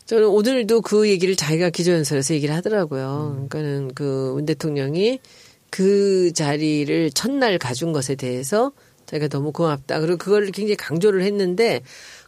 [0.06, 3.46] 저는 오늘도 그 얘기를 자기가 기조연설에서 얘기를 하더라고요.
[3.50, 5.20] 그러니까는 그 문 대통령이
[5.68, 8.72] 그 자리를 첫날 가준 것에 대해서
[9.04, 10.00] 자기가 너무 고맙다.
[10.00, 11.82] 그리고 그걸 굉장히 강조를 했는데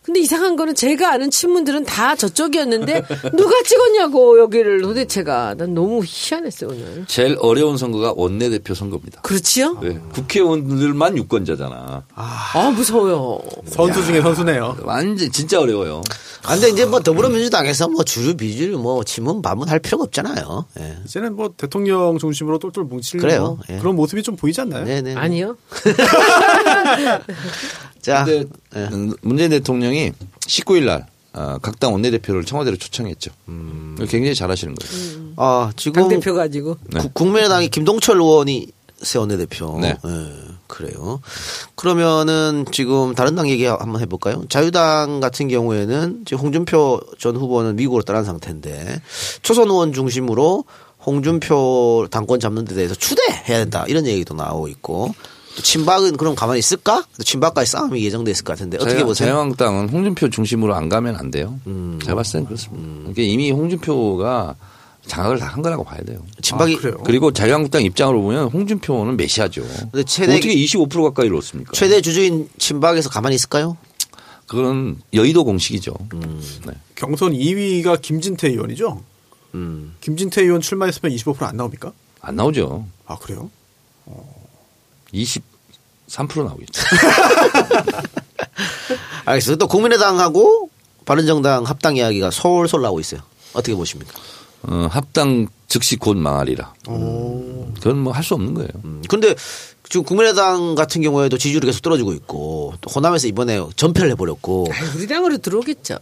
[0.04, 3.02] 근데 이상한 거는 제가 아는 친문들은 다 저쪽이었는데
[3.34, 7.04] 누가 찍었냐고 여기를 도대체가 난 너무 희한했어요 오늘.
[7.08, 9.22] 제일 어려운 선거가 원내대표 선거입니다.
[9.22, 9.78] 그렇지요?
[9.80, 9.98] 네.
[10.12, 12.04] 국회의원들만 유권자잖아.
[12.14, 13.40] 아 무서워요.
[13.66, 14.76] 선수 중에 선수네요.
[14.82, 16.02] 완전 진짜 어려워요.
[16.42, 20.66] 아, 근데 이제 뭐 더불어민주당에서 뭐 주류 비주류 뭐 지문 반문 할 필요가 없잖아요.
[20.80, 20.98] 예.
[21.06, 23.58] 이제는 뭐 대통령 중심으로 똘똘 뭉치려고 그래요.
[23.70, 23.78] 예.
[23.78, 24.84] 그런 모습이 좀 보이지 않나요?
[24.84, 25.14] 네네.
[25.14, 25.56] 아니요.
[28.04, 28.88] 자, 근데 예.
[29.22, 33.32] 문재인 대통령이 19일 날 어, 각당 원내대표를 청와대로 초청했죠.
[33.48, 33.96] 음.
[33.98, 35.32] 굉장히 잘하시는 거예요.
[35.36, 36.76] 아, 지금 당 대표 가지고.
[36.92, 37.00] 네.
[37.00, 38.68] 국- 국민의당이 김동철 의원이
[39.02, 39.78] 새 원내대표.
[39.80, 39.96] 네.
[40.04, 40.26] 예,
[40.68, 41.20] 그래요.
[41.74, 44.44] 그러면은 지금 다른 당 얘기 한번 해볼까요?
[44.48, 49.02] 자유당 같은 경우에는 지금 홍준표 전 후보는 미국으로 떠난 상태인데
[49.42, 50.64] 초선 의원 중심으로
[51.04, 55.14] 홍준표 당권 잡는 데 대해서 추대해야 된다 이런 얘기도 나오고 있고 또
[55.62, 57.04] 친박은 그럼 가만히 있을까?
[57.16, 59.28] 또 친박과의 싸움이 예정돼 있을 것 같은데 어떻게 자유- 보세요?
[59.28, 61.58] 자유한국당은 홍준표 중심으로 안 가면 안 돼요.
[61.66, 61.98] 음.
[62.02, 62.88] 제가 봤을 때는 그렇습니다.
[63.00, 64.56] 그러니까 이미 홍준표가
[65.06, 66.18] 장악을 다 한 거라고 봐야 돼요.
[66.40, 66.96] 친박이 아, 그래요?
[67.04, 69.62] 그리고 자유한국당 입장으로 보면 홍준표는 메시아죠.
[69.92, 71.72] 근데 최대 어떻게 25% 가까이를 얻습니까?
[71.72, 73.76] 최대 주주인 친박에서 가만히 있을까요?
[74.46, 75.94] 그건 여의도 공식이죠.
[76.66, 76.72] 네.
[76.96, 79.02] 경선 2위가 김진태 의원이죠.
[79.54, 79.94] 음.
[80.00, 81.92] 김진태 의원 출마했으면 25%안 나옵니까?
[82.20, 82.86] 안 나오죠.
[83.06, 83.50] 아 그래요?
[85.14, 86.82] 23% 나오겠죠.
[89.24, 89.64] 알겠습니다.
[89.64, 90.70] 또 국민의당하고
[91.04, 93.20] 바른정당 합당 이야기가 솔솔 나오고 있어요.
[93.52, 94.12] 어떻게 보십니까?
[94.62, 96.72] 어, 합당 즉시 곧 망하리라.
[96.84, 98.68] 그건 뭐 할 수 없는 거예요.
[98.84, 99.34] 음, 근데
[99.88, 105.06] 지금 국민의당 같은 경우에도 지지율이 계속 떨어지고 있고 또 호남에서 이번에 전패를 해버렸고 아이, 우리
[105.06, 105.98] 당으로 들어오겠죠.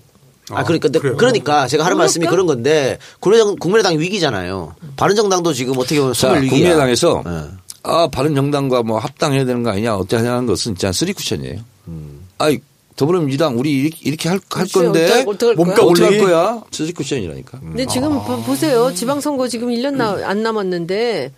[0.50, 1.16] 아, 그러니까, 근데 그래요?
[1.16, 4.74] 그러니까 제가 하는 말씀이 그런 건데 국민의당, 국민의당 위기잖아요.
[4.96, 6.50] 바른정당도 지금 어떻게 보면 자, 위기야.
[6.50, 7.44] 국민의당에서 네.
[7.84, 11.60] 아, 바른 정당과 뭐 합당해야 되는 거 아니냐, 어떻게 하냐는 것은 진짜 쓰리 쿠션이에요.
[11.88, 12.26] 음.
[12.38, 12.60] 아이,
[12.96, 15.24] 더불어민주당 우리 이렇게, 할, 할 건데
[15.56, 16.18] 몸값 올리기?
[16.18, 16.62] 거야?
[16.70, 17.58] 쓰리 쿠션이라니까.
[17.60, 18.92] 근데 지금 보- 보세요.
[18.94, 21.32] 지방선거 지금 1년 나, 안 남았는데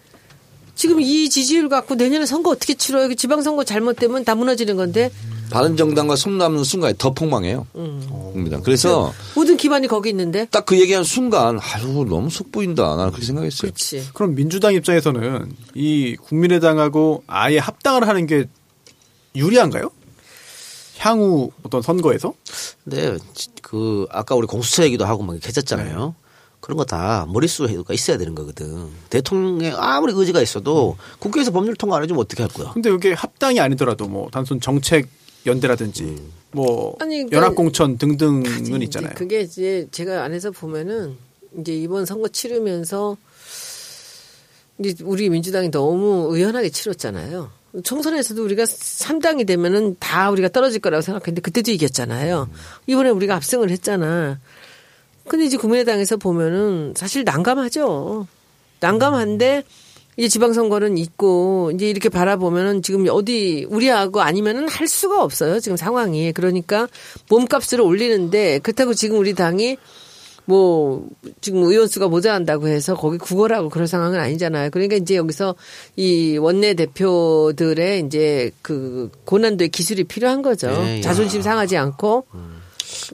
[0.75, 3.15] 지금 이 지지율 갖고 내년에 선거 어떻게 치러요?
[3.15, 5.11] 지방선거 잘못되면 다 무너지는 건데
[5.55, 7.69] 바른 정당과 손 남는 순간에 더 폭망해요.
[7.77, 8.51] 음.
[8.65, 10.47] 그래서 모든 기반이 거기 있는데.
[10.51, 12.97] 딱 그 얘기한 순간 아유 너무 속 보인다.
[12.97, 13.71] 나는 그렇게 생각했어요.
[13.71, 14.09] 그렇지.
[14.15, 18.47] 그럼 민주당 입장에서는 이 국민의당하고 아예 합당을 하는 게
[19.37, 19.91] 유리한가요?
[20.99, 22.35] 향후 어떤 선거에서?
[22.83, 23.17] 근데
[23.63, 26.17] 그 아까 우리 공수처 얘기도 하고 막 했었잖아요.
[26.61, 28.89] 그런 거 다 머릿속에 있어야 되는 거거든.
[29.11, 32.73] 대통령의 아무리 의지가 있어도 국회에서 법률 통과 안 해주면 어떻게 할 거야?
[32.73, 35.07] 근데 이게 합당이 아니더라도 뭐 단순 정책
[35.47, 36.23] 연대라든지
[36.53, 39.13] 뭐 아니, 그러니까 연합공천 등등은 있잖아요.
[39.17, 41.17] 그게 이제 제가 안에서 보면은
[41.59, 43.17] 이제 이번 선거 치르면서
[44.79, 47.51] 이제 우리 민주당이 너무 의연하게 치렀잖아요.
[47.83, 52.49] 총선에서도 우리가 3당이 되면은 다 우리가 떨어질 거라고 생각했는데 그때도 이겼잖아요.
[52.87, 54.39] 이번에 우리가 압승을 했잖아.
[55.27, 58.27] 근데 이제 국민의당에서 보면은 사실 난감하죠.
[58.81, 59.65] 난감한데
[60.17, 65.61] 이제 지방선거는 있고 이제 이렇게 바라보면은 지금 어디 우리하고 아니면은 할 수가 없어요.
[65.61, 66.33] 지금 상황이.
[66.33, 66.89] 그러니까
[67.29, 69.77] 몸값을 올리는데 그렇다고 지금 우리 당이
[70.47, 71.07] 뭐
[71.41, 74.71] 지금 의원 수가 모자란다고 해서 거기 구걸하고 그럴 상황은 아니잖아요.
[74.71, 75.55] 그러니까 이제 여기서
[75.97, 80.69] 이 원내 대표들의 이제 그 고난도의 기술이 필요한 거죠.
[80.69, 81.03] 네, 야.
[81.03, 82.64] 자존심 상하지 않고 수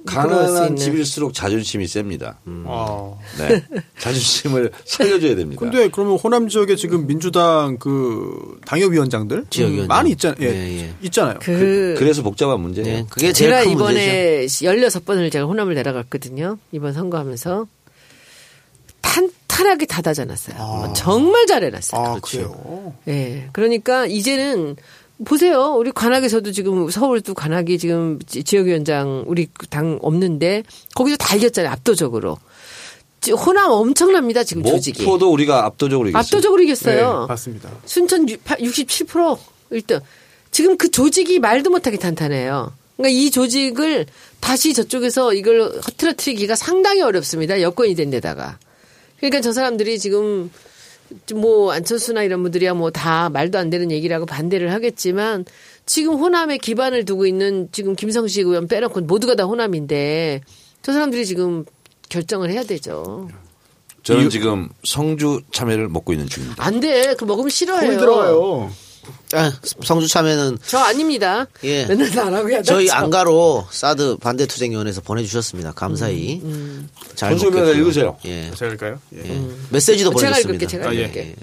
[0.07, 0.77] 가난한.
[0.77, 2.39] 집일수록 자존심이 셉니다.
[2.67, 3.13] 아.
[3.39, 3.63] 네.
[3.99, 5.61] 자존심을 살려줘야 됩니다.
[5.61, 9.89] 근데 그러면 호남 지역에 지금 민주당 그 당협위원장들 지역위원장.
[9.89, 10.95] 많이 있잖 예, 예, 예.
[11.03, 11.39] 있잖아요.
[11.41, 12.89] 그 그 래서 복잡한 문제예요.
[12.89, 14.01] 네, 그게 제일 제가 큰 문제죠.
[14.01, 16.59] 이번에 16번을 제가 호남을 내려갔거든요.
[16.73, 17.67] 이번 선거하면서
[19.03, 20.93] 탄탄하게 닫아져 놨어요.
[20.95, 22.01] 정말 잘 해놨어요.
[22.01, 22.95] 아, 그래요.
[23.09, 23.49] 예.
[23.53, 24.77] 그러니까 이제는
[25.25, 25.75] 보세요.
[25.79, 30.63] 우리 관악에서도 지금 서울도 관악이 지금 지- 지역위원장 우리 당 없는데
[30.95, 31.71] 거기서 다 이겼잖아요.
[31.73, 32.39] 압도적으로.
[33.21, 34.45] 지- 호남 엄청납니다.
[34.45, 35.03] 지금 조직이.
[35.03, 36.21] 목포도 우리가 압도적으로 이겼어요.
[36.21, 37.21] 압도적으로 이겼어요.
[37.21, 37.71] 네, 맞습니다.
[37.85, 39.39] 순천 67%
[39.73, 40.01] 1등.
[40.51, 42.73] 지금 그 조직이 말도 못하게 탄탄해요.
[42.97, 44.07] 그러니까 이 조직을
[44.41, 47.61] 다시 저쪽에서 이걸 흐트러뜨리기가 상당히 어렵습니다.
[47.61, 48.59] 여건이 된 데다가.
[49.19, 50.51] 그러니까 저 사람들이 지금
[51.35, 55.45] 뭐 안철수나 이런 분들이야 뭐 다 말도 안 되는 얘기라고 반대를 하겠지만
[55.87, 60.41] 지금 호남에 기반을 두고 있는 지금 김성식 의원 빼놓고 모두가 다 호남인데
[60.83, 61.65] 저 사람들이 지금
[62.09, 63.29] 결정을 해야 되죠.
[64.03, 66.65] 저는 지금 성주 참외를 먹고 있는 중입니다.
[66.65, 67.15] 안 돼.
[67.15, 67.99] 그 먹으면 싫어해요.
[67.99, 68.71] 들어가요.
[69.33, 69.53] 아,
[69.85, 71.47] 성주 참여는 저 아닙니다.
[71.65, 71.87] 예.
[71.87, 72.97] 맨날 나라고 해야 저희 되죠.
[72.97, 75.73] 안가로 사드 반대 투쟁위원회에서 보내주셨습니다.
[75.73, 77.83] 감사히 음, 잘 선수변을 먹겠고요.
[77.83, 78.17] 읽으세요.
[78.25, 78.51] 예.
[78.57, 79.01] 제가 할까요?
[79.15, 79.19] 예.
[79.29, 79.43] 예.
[79.71, 80.55] 메시지도 제가 보내줬습니다.
[80.55, 81.01] 읽을게, 제가 아, 예.
[81.01, 81.37] 읽을게.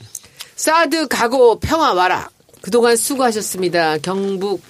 [0.56, 2.30] 사드 가고 평화 와라.
[2.62, 4.00] 그동안 수고하셨습니다.
[4.00, 4.62] 경북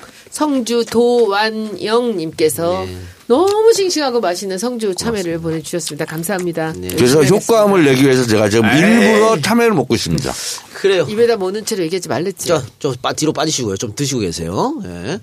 [0.41, 2.95] 성주 도완영님께서 네.
[3.25, 6.05] 너무 싱싱하고 맛있는 성주 참외를 보내주셨습니다.
[6.05, 6.73] 감사합니다.
[6.77, 6.89] 네.
[6.89, 10.31] 그래서 효과음을 내기 위해서 제가 지금 일부러 참외를 먹고 있습니다.
[10.75, 11.07] 그래요.
[11.09, 12.49] 입에다 모는 채로 얘기하지 말랬지.
[12.49, 13.77] 자, 좀 빠- 뒤로 빠지시고요.
[13.77, 14.79] 좀 드시고 계세요.
[14.85, 15.19] 예.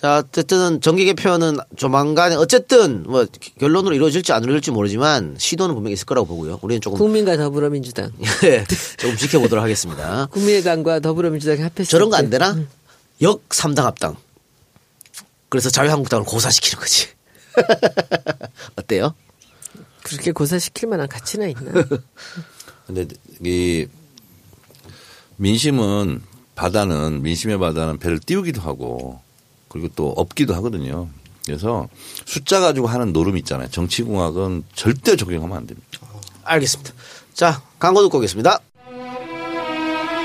[0.00, 3.26] 자, 어쨌든 정기 개편은 조만간에 어쨌든 뭐
[3.58, 6.60] 결론으로 이루어질지 안 이루어질지 모르지만 시도는 분명히 있을 거라고 보고요.
[6.62, 8.12] 우리는 조금 국민과 더불어민주당.
[8.44, 8.64] 예,
[8.96, 10.28] 조금 지켜보도록 하겠습니다.
[10.30, 12.22] 국민의당과 더불어민주당이 합했을 저런 거 때.
[12.22, 12.56] 안 되나?
[13.22, 14.14] 역 3당 합당.
[15.52, 17.08] 그래서 자유한국당을 고사시키는 거지.
[18.74, 19.14] 어때요?
[20.02, 21.72] 그렇게 고사시킬 만한 가치나 있나?
[22.86, 23.06] 근데
[23.44, 23.86] 이
[25.36, 26.22] 민심은
[26.54, 29.20] 바다는 민심의 바다는 배를 띄우기도 하고
[29.68, 31.10] 그리고 또 업기도 하거든요.
[31.44, 31.86] 그래서
[32.24, 33.68] 숫자 가지고 하는 노름 있잖아요.
[33.68, 35.86] 정치공학은 절대 적용하면 안 됩니다.
[36.44, 36.94] 알겠습니다.
[37.34, 38.58] 자, 광고 듣고 오겠습니다.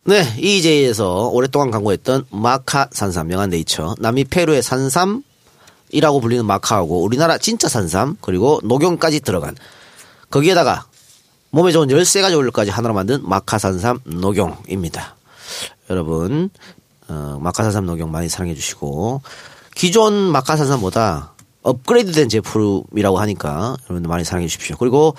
[0.05, 5.23] 네, EJ에서 오랫동안 광고했던 마카 산삼 명한 네이처 남미 페루의 산삼
[5.89, 9.55] 이라고 불리는 마카하고 우리나라 진짜 산삼 그리고 녹용까지 들어간
[10.29, 10.85] 거기에다가
[11.49, 15.16] 몸에 좋은 13가지 오일까지 하나로 만든 마카 산삼 녹용입니다.
[15.89, 16.49] 여러분
[17.07, 19.21] 어, 마카 산삼 녹용 많이 사랑해 주시고
[19.75, 21.33] 기존 마카 산삼보다
[21.67, 24.77] 업그레이드된 제품이라고 하니까 여러분들 많이 사랑해 주십시오.
[24.77, 25.15] 그리고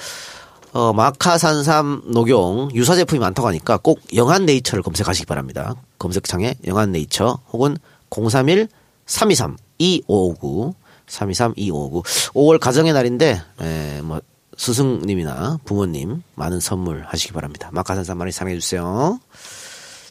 [0.72, 5.74] 어, 마카산삼 녹용 유사 제품이 많다고 하니까 꼭 영한 네이처를 검색하시기 바랍니다.
[5.98, 7.76] 검색창에 영한 네이처 혹은
[8.10, 8.68] 031
[9.06, 10.74] 323 2559
[11.06, 12.02] 323 2559
[12.34, 14.20] 5월 가정의 날인데 에, 뭐
[14.56, 17.70] 스승님이나 부모님 많은 선물 하시기 바랍니다.
[17.72, 19.18] 마카산삼 많이 사랑해 주세요.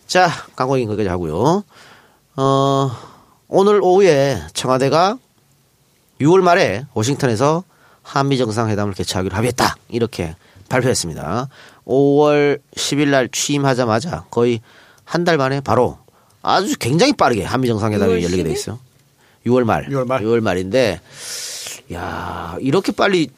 [0.07, 1.63] 자, 광고인 거기까지 하고요.
[2.37, 2.91] 어,
[3.47, 5.17] 오늘 오후에 청와대가
[6.21, 7.63] 6월 말에 워싱턴에서
[8.03, 9.75] 한미 정상회담을 개최하기로 합의했다.
[9.89, 10.35] 이렇게
[10.69, 11.49] 발표했습니다.
[11.85, 14.61] 5월 10일 날 취임하자마자 거의
[15.03, 15.97] 한 달 만에 바로
[16.41, 18.53] 아주 굉장히 빠르게 한미 정상회담이 6월 열리게 돼 10일?
[18.53, 18.79] 있어요.
[19.45, 19.87] 6월 말.
[19.89, 20.21] 6월 말.
[20.21, 20.99] 6월 말인데
[21.93, 23.29] 야, 이렇게 빨리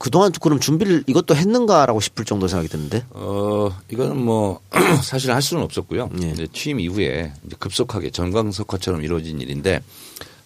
[0.00, 3.04] 그동안 그럼 준비를 이것도 했는가라고 싶을 정도 생각이 드는데.
[3.10, 4.60] 어, 이거는 뭐
[5.04, 6.08] 사실 할 수는 없었고요.
[6.22, 6.30] 예.
[6.30, 9.82] 이제 취임 이후에 이제 급속하게 전광석화처럼 이루어진 일인데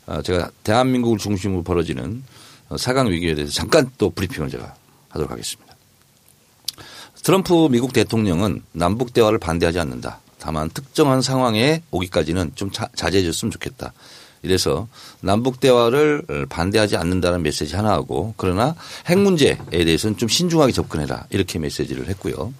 [0.06, 2.24] 어, 제가 대한민국을 중심으로 벌어지는
[2.68, 4.74] 어, 사강 위기에 대해서 잠깐 또 브리핑을 제가
[5.10, 5.72] 하도록 하겠습니다.
[7.22, 10.18] 트럼프 미국 대통령은 남북 대화를 반대하지 않는다.
[10.40, 13.92] 다만 특정한 상황에 오기까지는 좀 자, 자제해 줬으면 좋겠다.
[14.44, 14.86] 이래서
[15.20, 18.74] 남북 대화를 반대하지 않는다는 메시지 하나 하고 그러나
[19.06, 22.52] 핵 문제에 대해서는 좀 신중하게 접근해라 이렇게 메시지를 했고요.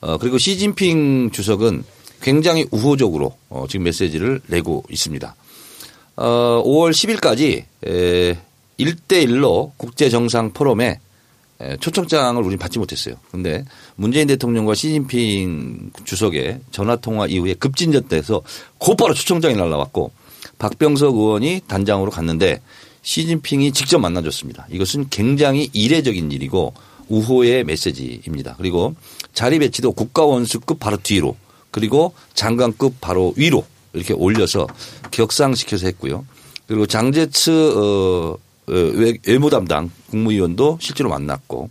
[0.00, 1.84] 어, 그리고 시진핑 주석은
[2.20, 5.34] 굉장히 우호적으로 어, 지금 메시지를 내고 있습니다.
[6.16, 8.38] 어, 5월 10일까지 에,
[8.78, 11.00] 1대1로 국제 정상 포럼에
[11.60, 13.16] 에, 초청장을 우리는 받지 못했어요.
[13.30, 13.64] 근데
[13.96, 18.42] 문재인 대통령과 시진핑 주석의 전화 통화 이후에 급진전돼서
[18.78, 20.12] 곧바로 초청장이 날라왔고
[20.58, 22.60] 박병석 의원이 단장으로 갔는데
[23.02, 24.66] 시진핑이 직접 만나줬습니다.
[24.70, 26.74] 이것은 굉장히 이례적인 일이고
[27.08, 28.54] 우호의 메시지입니다.
[28.58, 28.94] 그리고
[29.32, 31.36] 자리 배치도 국가원수급 바로 뒤로
[31.70, 34.66] 그리고 장관급 바로 위로 이렇게 올려서
[35.10, 36.26] 격상시켜서 했고요.
[36.66, 41.70] 그리고 장제츠 어, 어, 외- 외무 담당 국무위원도 실제로 만났고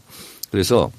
[0.49, 0.91] 그래서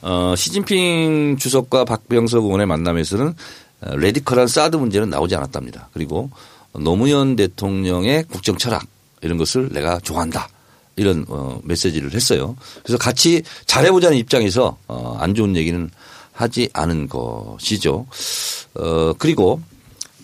[0.00, 3.34] 어, 시진핑 주석과 박병석 의원의 만남에서는
[3.82, 5.90] 어, 레디컬한 사드 문제는 나오지 않았답니다.
[5.92, 6.30] 그리고
[6.72, 8.86] 노무현 대통령의 국정 철학
[9.22, 10.48] 이런 것을 내가 좋아한다.
[10.96, 12.56] 이런 어, 메시지를 했어요.
[12.82, 15.88] 그래서 같이 잘해보자는 입장에서 어, 안 좋은 얘기는
[16.32, 18.06] 하지 않은 것이죠.
[18.74, 19.60] 어, 그리고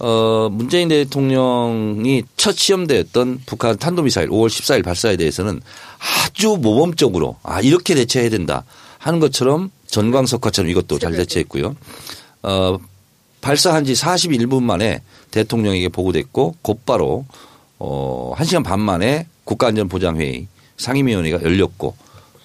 [0.01, 5.61] 어, 문재인 대통령이 첫 시험대였던 북한 탄도미사일 5월 14일 발사에 대해서는
[5.99, 8.65] 아주 모범적으로 아, 이렇게 대처해야 된다
[8.99, 11.77] 하는 것처럼 전광석화처럼 이것도 잘 대처했고요.
[12.43, 12.79] 어,
[13.45, 17.27] 발사한 지 41분 만에 대통령에게 보고됐고 곧바로
[17.79, 21.95] 어, 1시간 반 만에 국가안전보장회의 상임위원회가 열렸고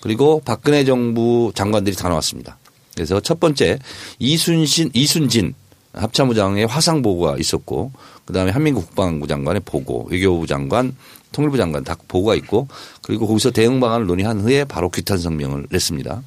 [0.02, 2.58] 그리고 박근혜 정부 장관들이 다 나왔습니다.
[2.96, 3.80] 그래서 첫 번째
[4.20, 5.54] 이순신, 이순진
[5.94, 7.94] 합참부장의 화상 보고가 있었고
[8.26, 10.94] 그다음에 한민국 국방부 장관의 보고, 외교부 장관,
[11.32, 12.68] 통일부 장관 다 보고가 있고
[13.02, 16.24] 그리고 거기서 대응 방안을 논의한 후에 바로 규탄 성명을 냈습니다.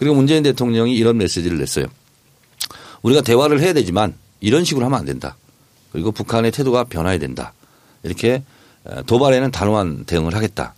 [0.00, 1.86] 그리고 문재인 대통령이 이런 메시지를 냈어요.
[3.02, 5.36] 우리가 대화를 해야 되지만 이런 식으로 하면 안 된다.
[5.92, 7.52] 그리고 북한의 태도가 변화해야 된다.
[8.02, 8.42] 이렇게
[9.06, 10.74] 도발에는 단호한 대응을 하겠다.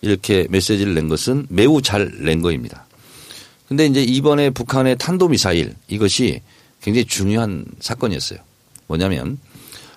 [0.00, 2.86] 이렇게 메시지를 낸 것은 매우 잘 낸 거입니다.
[3.68, 6.42] 근데 이제 이번에 북한의 탄도미사일 이것이
[6.82, 8.38] 굉장히 중요한 사건이었어요.
[8.86, 9.38] 뭐냐면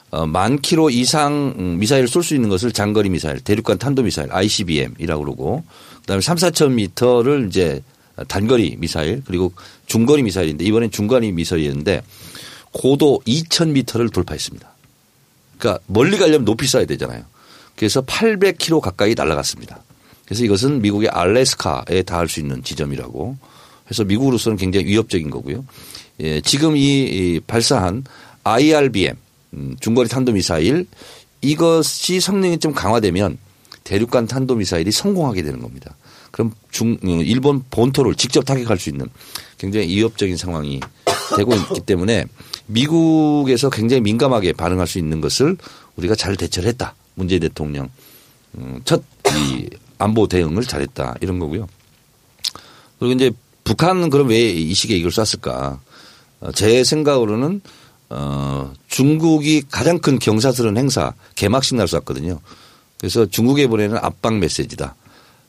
[0.09, 5.23] 어, 만 킬로 이상 음, 미사일을 쏠 수 있는 것을 장거리 미사일, 대륙간 탄도미사일 ICBM이라고
[5.23, 5.65] 그러고
[6.01, 7.83] 그다음에 3, 4천 미터를 이제
[8.29, 9.51] 단거리 미사일 그리고
[9.87, 12.03] 중거리 미사일인데 이번엔 중거리 미사일이었는데
[12.71, 14.69] 고도 2천 미터를 돌파했습니다.
[15.57, 17.23] 그러니까 멀리 가려면 높이 쏴야 되잖아요.
[17.75, 19.83] 그래서 800km 가까이 날아갔습니다.
[20.25, 23.37] 그래서 이것은 미국의 알래스카에 닿을 수 있는 지점이라고
[23.89, 25.65] 해서 미국으로서는 굉장히 위협적인 거고요.
[26.19, 28.03] 예, 지금 이, 이 발사한
[28.43, 29.15] IRBM
[29.53, 30.85] 음, 중거리 탄도미사일
[31.41, 33.37] 이것이 성능이 좀 강화되면
[33.83, 35.95] 대륙간 탄도미사일이 성공하게 되는 겁니다.
[36.31, 39.07] 그럼 중, 어, 일본 본토를 직접 타격할 수 있는
[39.57, 40.79] 굉장히 위협적인 상황이
[41.35, 42.25] 되고 있기 때문에
[42.67, 45.57] 미국에서 굉장히 민감하게 반응할 수 있는 것을
[45.95, 46.95] 우리가 잘 대처를 했다.
[47.15, 47.89] 문재인 대통령
[48.57, 51.67] 음, 첫이 안보 대응을 잘했다 이런 거고요.
[52.99, 53.31] 그리고 이제
[53.63, 55.79] 북한은 그럼 왜 이 시기에 이걸 쐈을까?
[56.41, 57.61] 어, 제 생각으로는
[58.09, 62.39] 어, 중국이 가장 큰 경사스러운 행사 개막식 날 쐈거든요.
[62.97, 64.95] 그래서 중국에 보내는 압박 메시지다.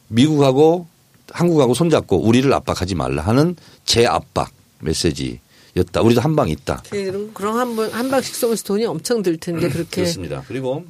[0.09, 0.87] 미국하고
[1.31, 4.51] 한국하고 손잡고 우리를 압박하지 말라 하는 재압박
[4.81, 6.01] 메시지였다.
[6.03, 6.83] 우리도 한 방 있다.
[6.91, 10.43] 그럼 그럼 한, 번, 한 방씩 쏘면서 돈이 엄청 들 텐데 그렇게 그렇습니다.
[10.49, 10.85] 그리고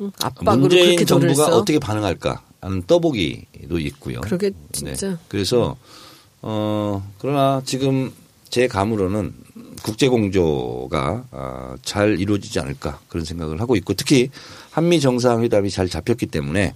[0.00, 1.56] 응, 압박으로 문재인 정부가 써?
[1.56, 4.20] 어떻게 반응할까 하는 떠보기도 있고요.
[4.20, 5.18] 그러게 진짜.
[5.28, 5.76] 그래서
[6.40, 8.12] 어 그러나 지금
[8.48, 9.34] 제 감으로는
[9.82, 14.30] 국제 공조가 아, 잘 이루어지지 않을까 그런 생각을 하고 있고 특히
[14.70, 16.74] 한미 정상회담이 잘 잡혔기 때문에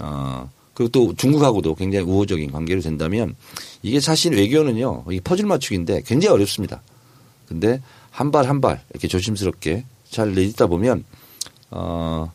[0.00, 3.34] 어 그리고 또 중국하고도 굉장히 우호적인 관계로 된다면
[3.82, 6.82] 이게 사실 외교는요 이 퍼즐 맞추기인데 굉장히 어렵습니다.
[7.48, 7.80] 근데
[8.12, 11.02] 한 발 한 발 이렇게 조심스럽게 잘 내딛다 보면
[11.72, 12.30] 어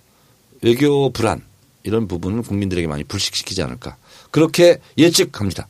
[0.62, 1.41] 외교 불안
[1.84, 3.96] 이런 부분은 국민들에게 많이 불식시키지 않을까
[4.30, 5.68] 그렇게 예측합니다.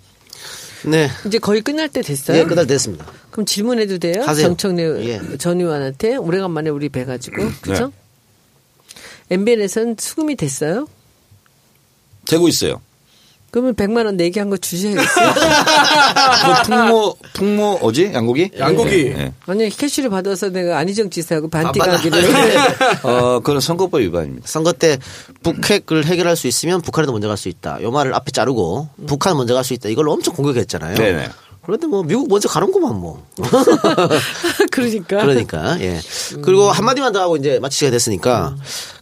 [0.86, 1.10] 네.
[1.28, 2.40] 이제 거의 끝날 때 됐어요.
[2.40, 3.06] 예, 끝날 됐습니다.
[3.30, 4.24] 그럼 질문해도 돼요?
[4.26, 4.48] 하세요.
[4.48, 5.38] 정청래 예.
[5.38, 7.52] 전 의원한테 오래간만에 우리 뵈가지고 네.
[7.62, 7.92] 그죠?
[9.30, 10.88] MBN에서는 수금이 됐어요?
[12.26, 12.82] 되고 있어요.
[13.52, 15.34] 그러면 100만 원 내기 한 거 주셔야겠어요.
[15.36, 18.50] 그 풍모 풍모 어지 양고기?
[18.58, 19.04] 양고기.
[19.10, 19.34] 네, 네.
[19.46, 22.18] 아니 캐시를 받아서 내가 안희정 지사하고 반띵하기로.
[23.04, 24.48] 어 그건 선거법 위반입니다.
[24.48, 24.98] 선거 때
[25.44, 27.82] 북핵을 해결할 수 있으면 북한에도 먼저 갈 수 있다.
[27.84, 29.88] 요 말을 앞에 자르고 북한 먼저 갈 수 있다.
[29.90, 30.96] 이걸 엄청 공격했잖아요.
[30.96, 31.30] 네네.
[31.66, 33.26] 그런데 뭐 미국 먼저 가는구만 뭐.
[34.72, 35.22] 그러니까.
[35.22, 36.00] 그러니까 예.
[36.42, 38.56] 그리고 한 마디만 더 하고 이제 마치게 됐으니까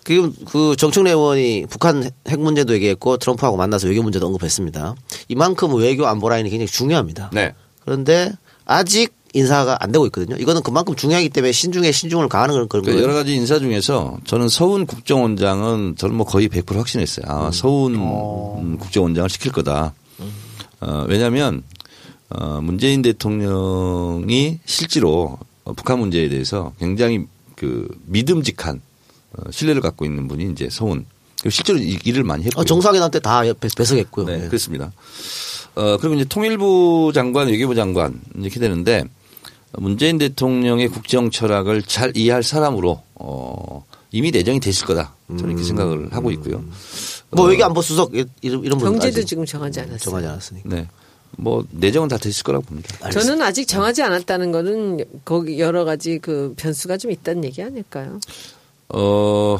[0.06, 4.96] 지금 그 정청래 의원이 북한 핵 문제도 얘기했고 트럼프하고 만나서 외교 문제도 언급했습니다.
[5.30, 7.32] 이만큼 외교 안보 라인이 굉장히 중요합니다.
[7.34, 7.54] 네.
[7.84, 8.32] 그런데
[8.66, 10.36] 아직 인사가 안 되고 있거든요.
[10.38, 13.04] 이거는 그만큼 중요하기 때문에 신중에 신중을 가하는 그런 그런 그 거예요.
[13.04, 17.26] 여러 가지 인사 중에서 저는 서훈 국정원장은 저는 뭐 거의 100% 확신했어요.
[17.28, 19.94] 아, 서훈 음, 국정원장을 시킬 거다.
[20.82, 21.64] 어, 왜냐하면
[22.34, 27.26] 어, 문재인 대통령이 실제로 어, 북한 문제에 대해서 굉장히
[27.56, 28.82] 그 믿음직한
[29.34, 31.06] 어, 신뢰를 갖고 있는 분이 이제 서훈.
[31.40, 32.62] 그리고 실제로 이 일을 많이 했고요.
[32.62, 34.26] 어, 정상회담 때 다 배석했고요.
[34.26, 34.48] 네, 예.
[34.48, 34.92] 그렇습니다.
[35.76, 39.04] 어, 그리고 이제 통일부 장관, 외교부 장관 이렇게 되는데
[39.74, 45.16] 문재인 대통령의 국정 철학을 잘 이해할 사람으로 어, 이미 내정이 됐을 거다.
[45.30, 46.64] 저는 이렇게 생각을 하고 있고요.
[47.30, 49.98] 뭐 외교 안보 수석 이런 이런 분 경제도 아직 지금 정하지 않았어요.
[50.00, 50.70] 정하지 않았으니까.
[50.70, 50.88] 네.
[51.38, 53.10] 뭐 내정은 다 됐을 거라고 봅니다.
[53.10, 58.20] 저는 아직 정하지 않았다는 거는 거기 여러 가지 그 변수가 좀 있다는 얘기 아닐까요?
[58.90, 59.58] 어,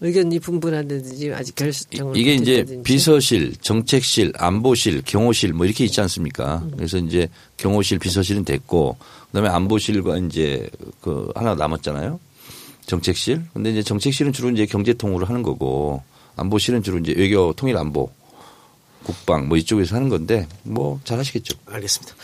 [0.00, 2.64] 의견이 분분하든지 아직 결정을 이게 이제.
[2.84, 6.64] 비서실, 정책실, 안보실, 경호실 뭐 이렇게 있지 않습니까?
[6.76, 8.96] 그래서 이제 경호실, 비서실은 됐고
[9.28, 10.68] 그다음에 안보실과 이제
[11.00, 12.18] 그 하나 남았잖아요.
[12.86, 13.42] 정책실.
[13.52, 16.02] 근데 이제 정책실은 주로 이제 경제 통으로 하는 거고
[16.36, 18.10] 안보실은 주로 이제 외교 통일 안보
[19.04, 21.56] 국방 뭐 이쪽에서 하는 건데 뭐 잘하시겠죠.
[21.66, 22.14] 알겠습니다.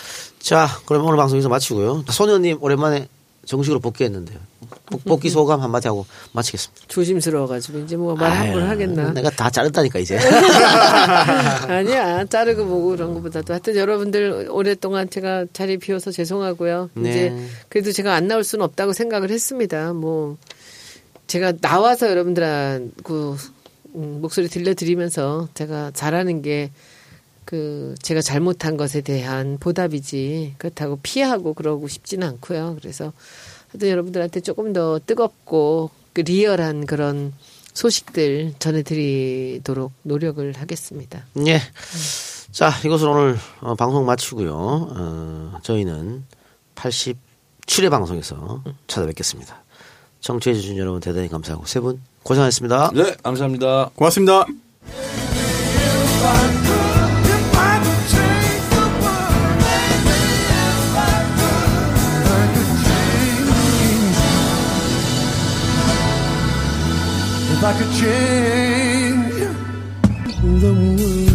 [0.41, 2.05] 자, 그럼 오늘 방송 여기서 마치고요.
[2.09, 3.09] 소녀님 오랜만에
[3.47, 4.39] 정식으로 복귀했는데요.
[4.91, 6.85] 복- 복귀 소감 한마디 하고 마치겠습니다.
[6.89, 9.11] 조심스러워가지고 이제 뭐말 함부로 아유, 하겠나.
[9.13, 10.19] 내가 다 자른다니까 이제.
[11.69, 16.91] 아니야 자르고 뭐고 그런 것보다도 하여튼 여러분들 오랫동안 제가 자리 비워서 죄송하고요.
[16.95, 17.11] 네.
[17.11, 19.93] 이제 그래도 제가 안 나올 수는 없다고 생각을 했습니다.
[19.93, 20.37] 뭐
[21.27, 23.39] 제가 나와서 여러분들한 그 음,
[23.99, 26.71] 목소리 들려드리면서 제가 잘하는 게
[27.49, 32.77] 그 제가 잘못한 것에 대한 보답이지 그렇다고 피하고 그러고 싶지는 않고요.
[32.79, 33.15] 그래서
[33.69, 37.33] 하여튼 여러분들한테 조금 더 뜨겁고 그 리얼한 그런
[37.73, 41.25] 소식들 전해드리도록 노력을 하겠습니다.
[41.47, 41.63] 예.
[42.51, 44.55] 자, 이것으로 오늘 어, 방송 마치고요.
[44.55, 46.27] 어, 저희는
[46.75, 49.65] 87회 방송에서 찾아뵙겠습니다.
[50.21, 52.91] 청취해주신 여러분 대단히 감사하고 세 분 고생하셨습니다.
[52.95, 53.91] 네, 감사합니다.
[53.95, 54.45] 고맙습니다.
[67.51, 69.35] If I could change
[70.61, 71.28] the world.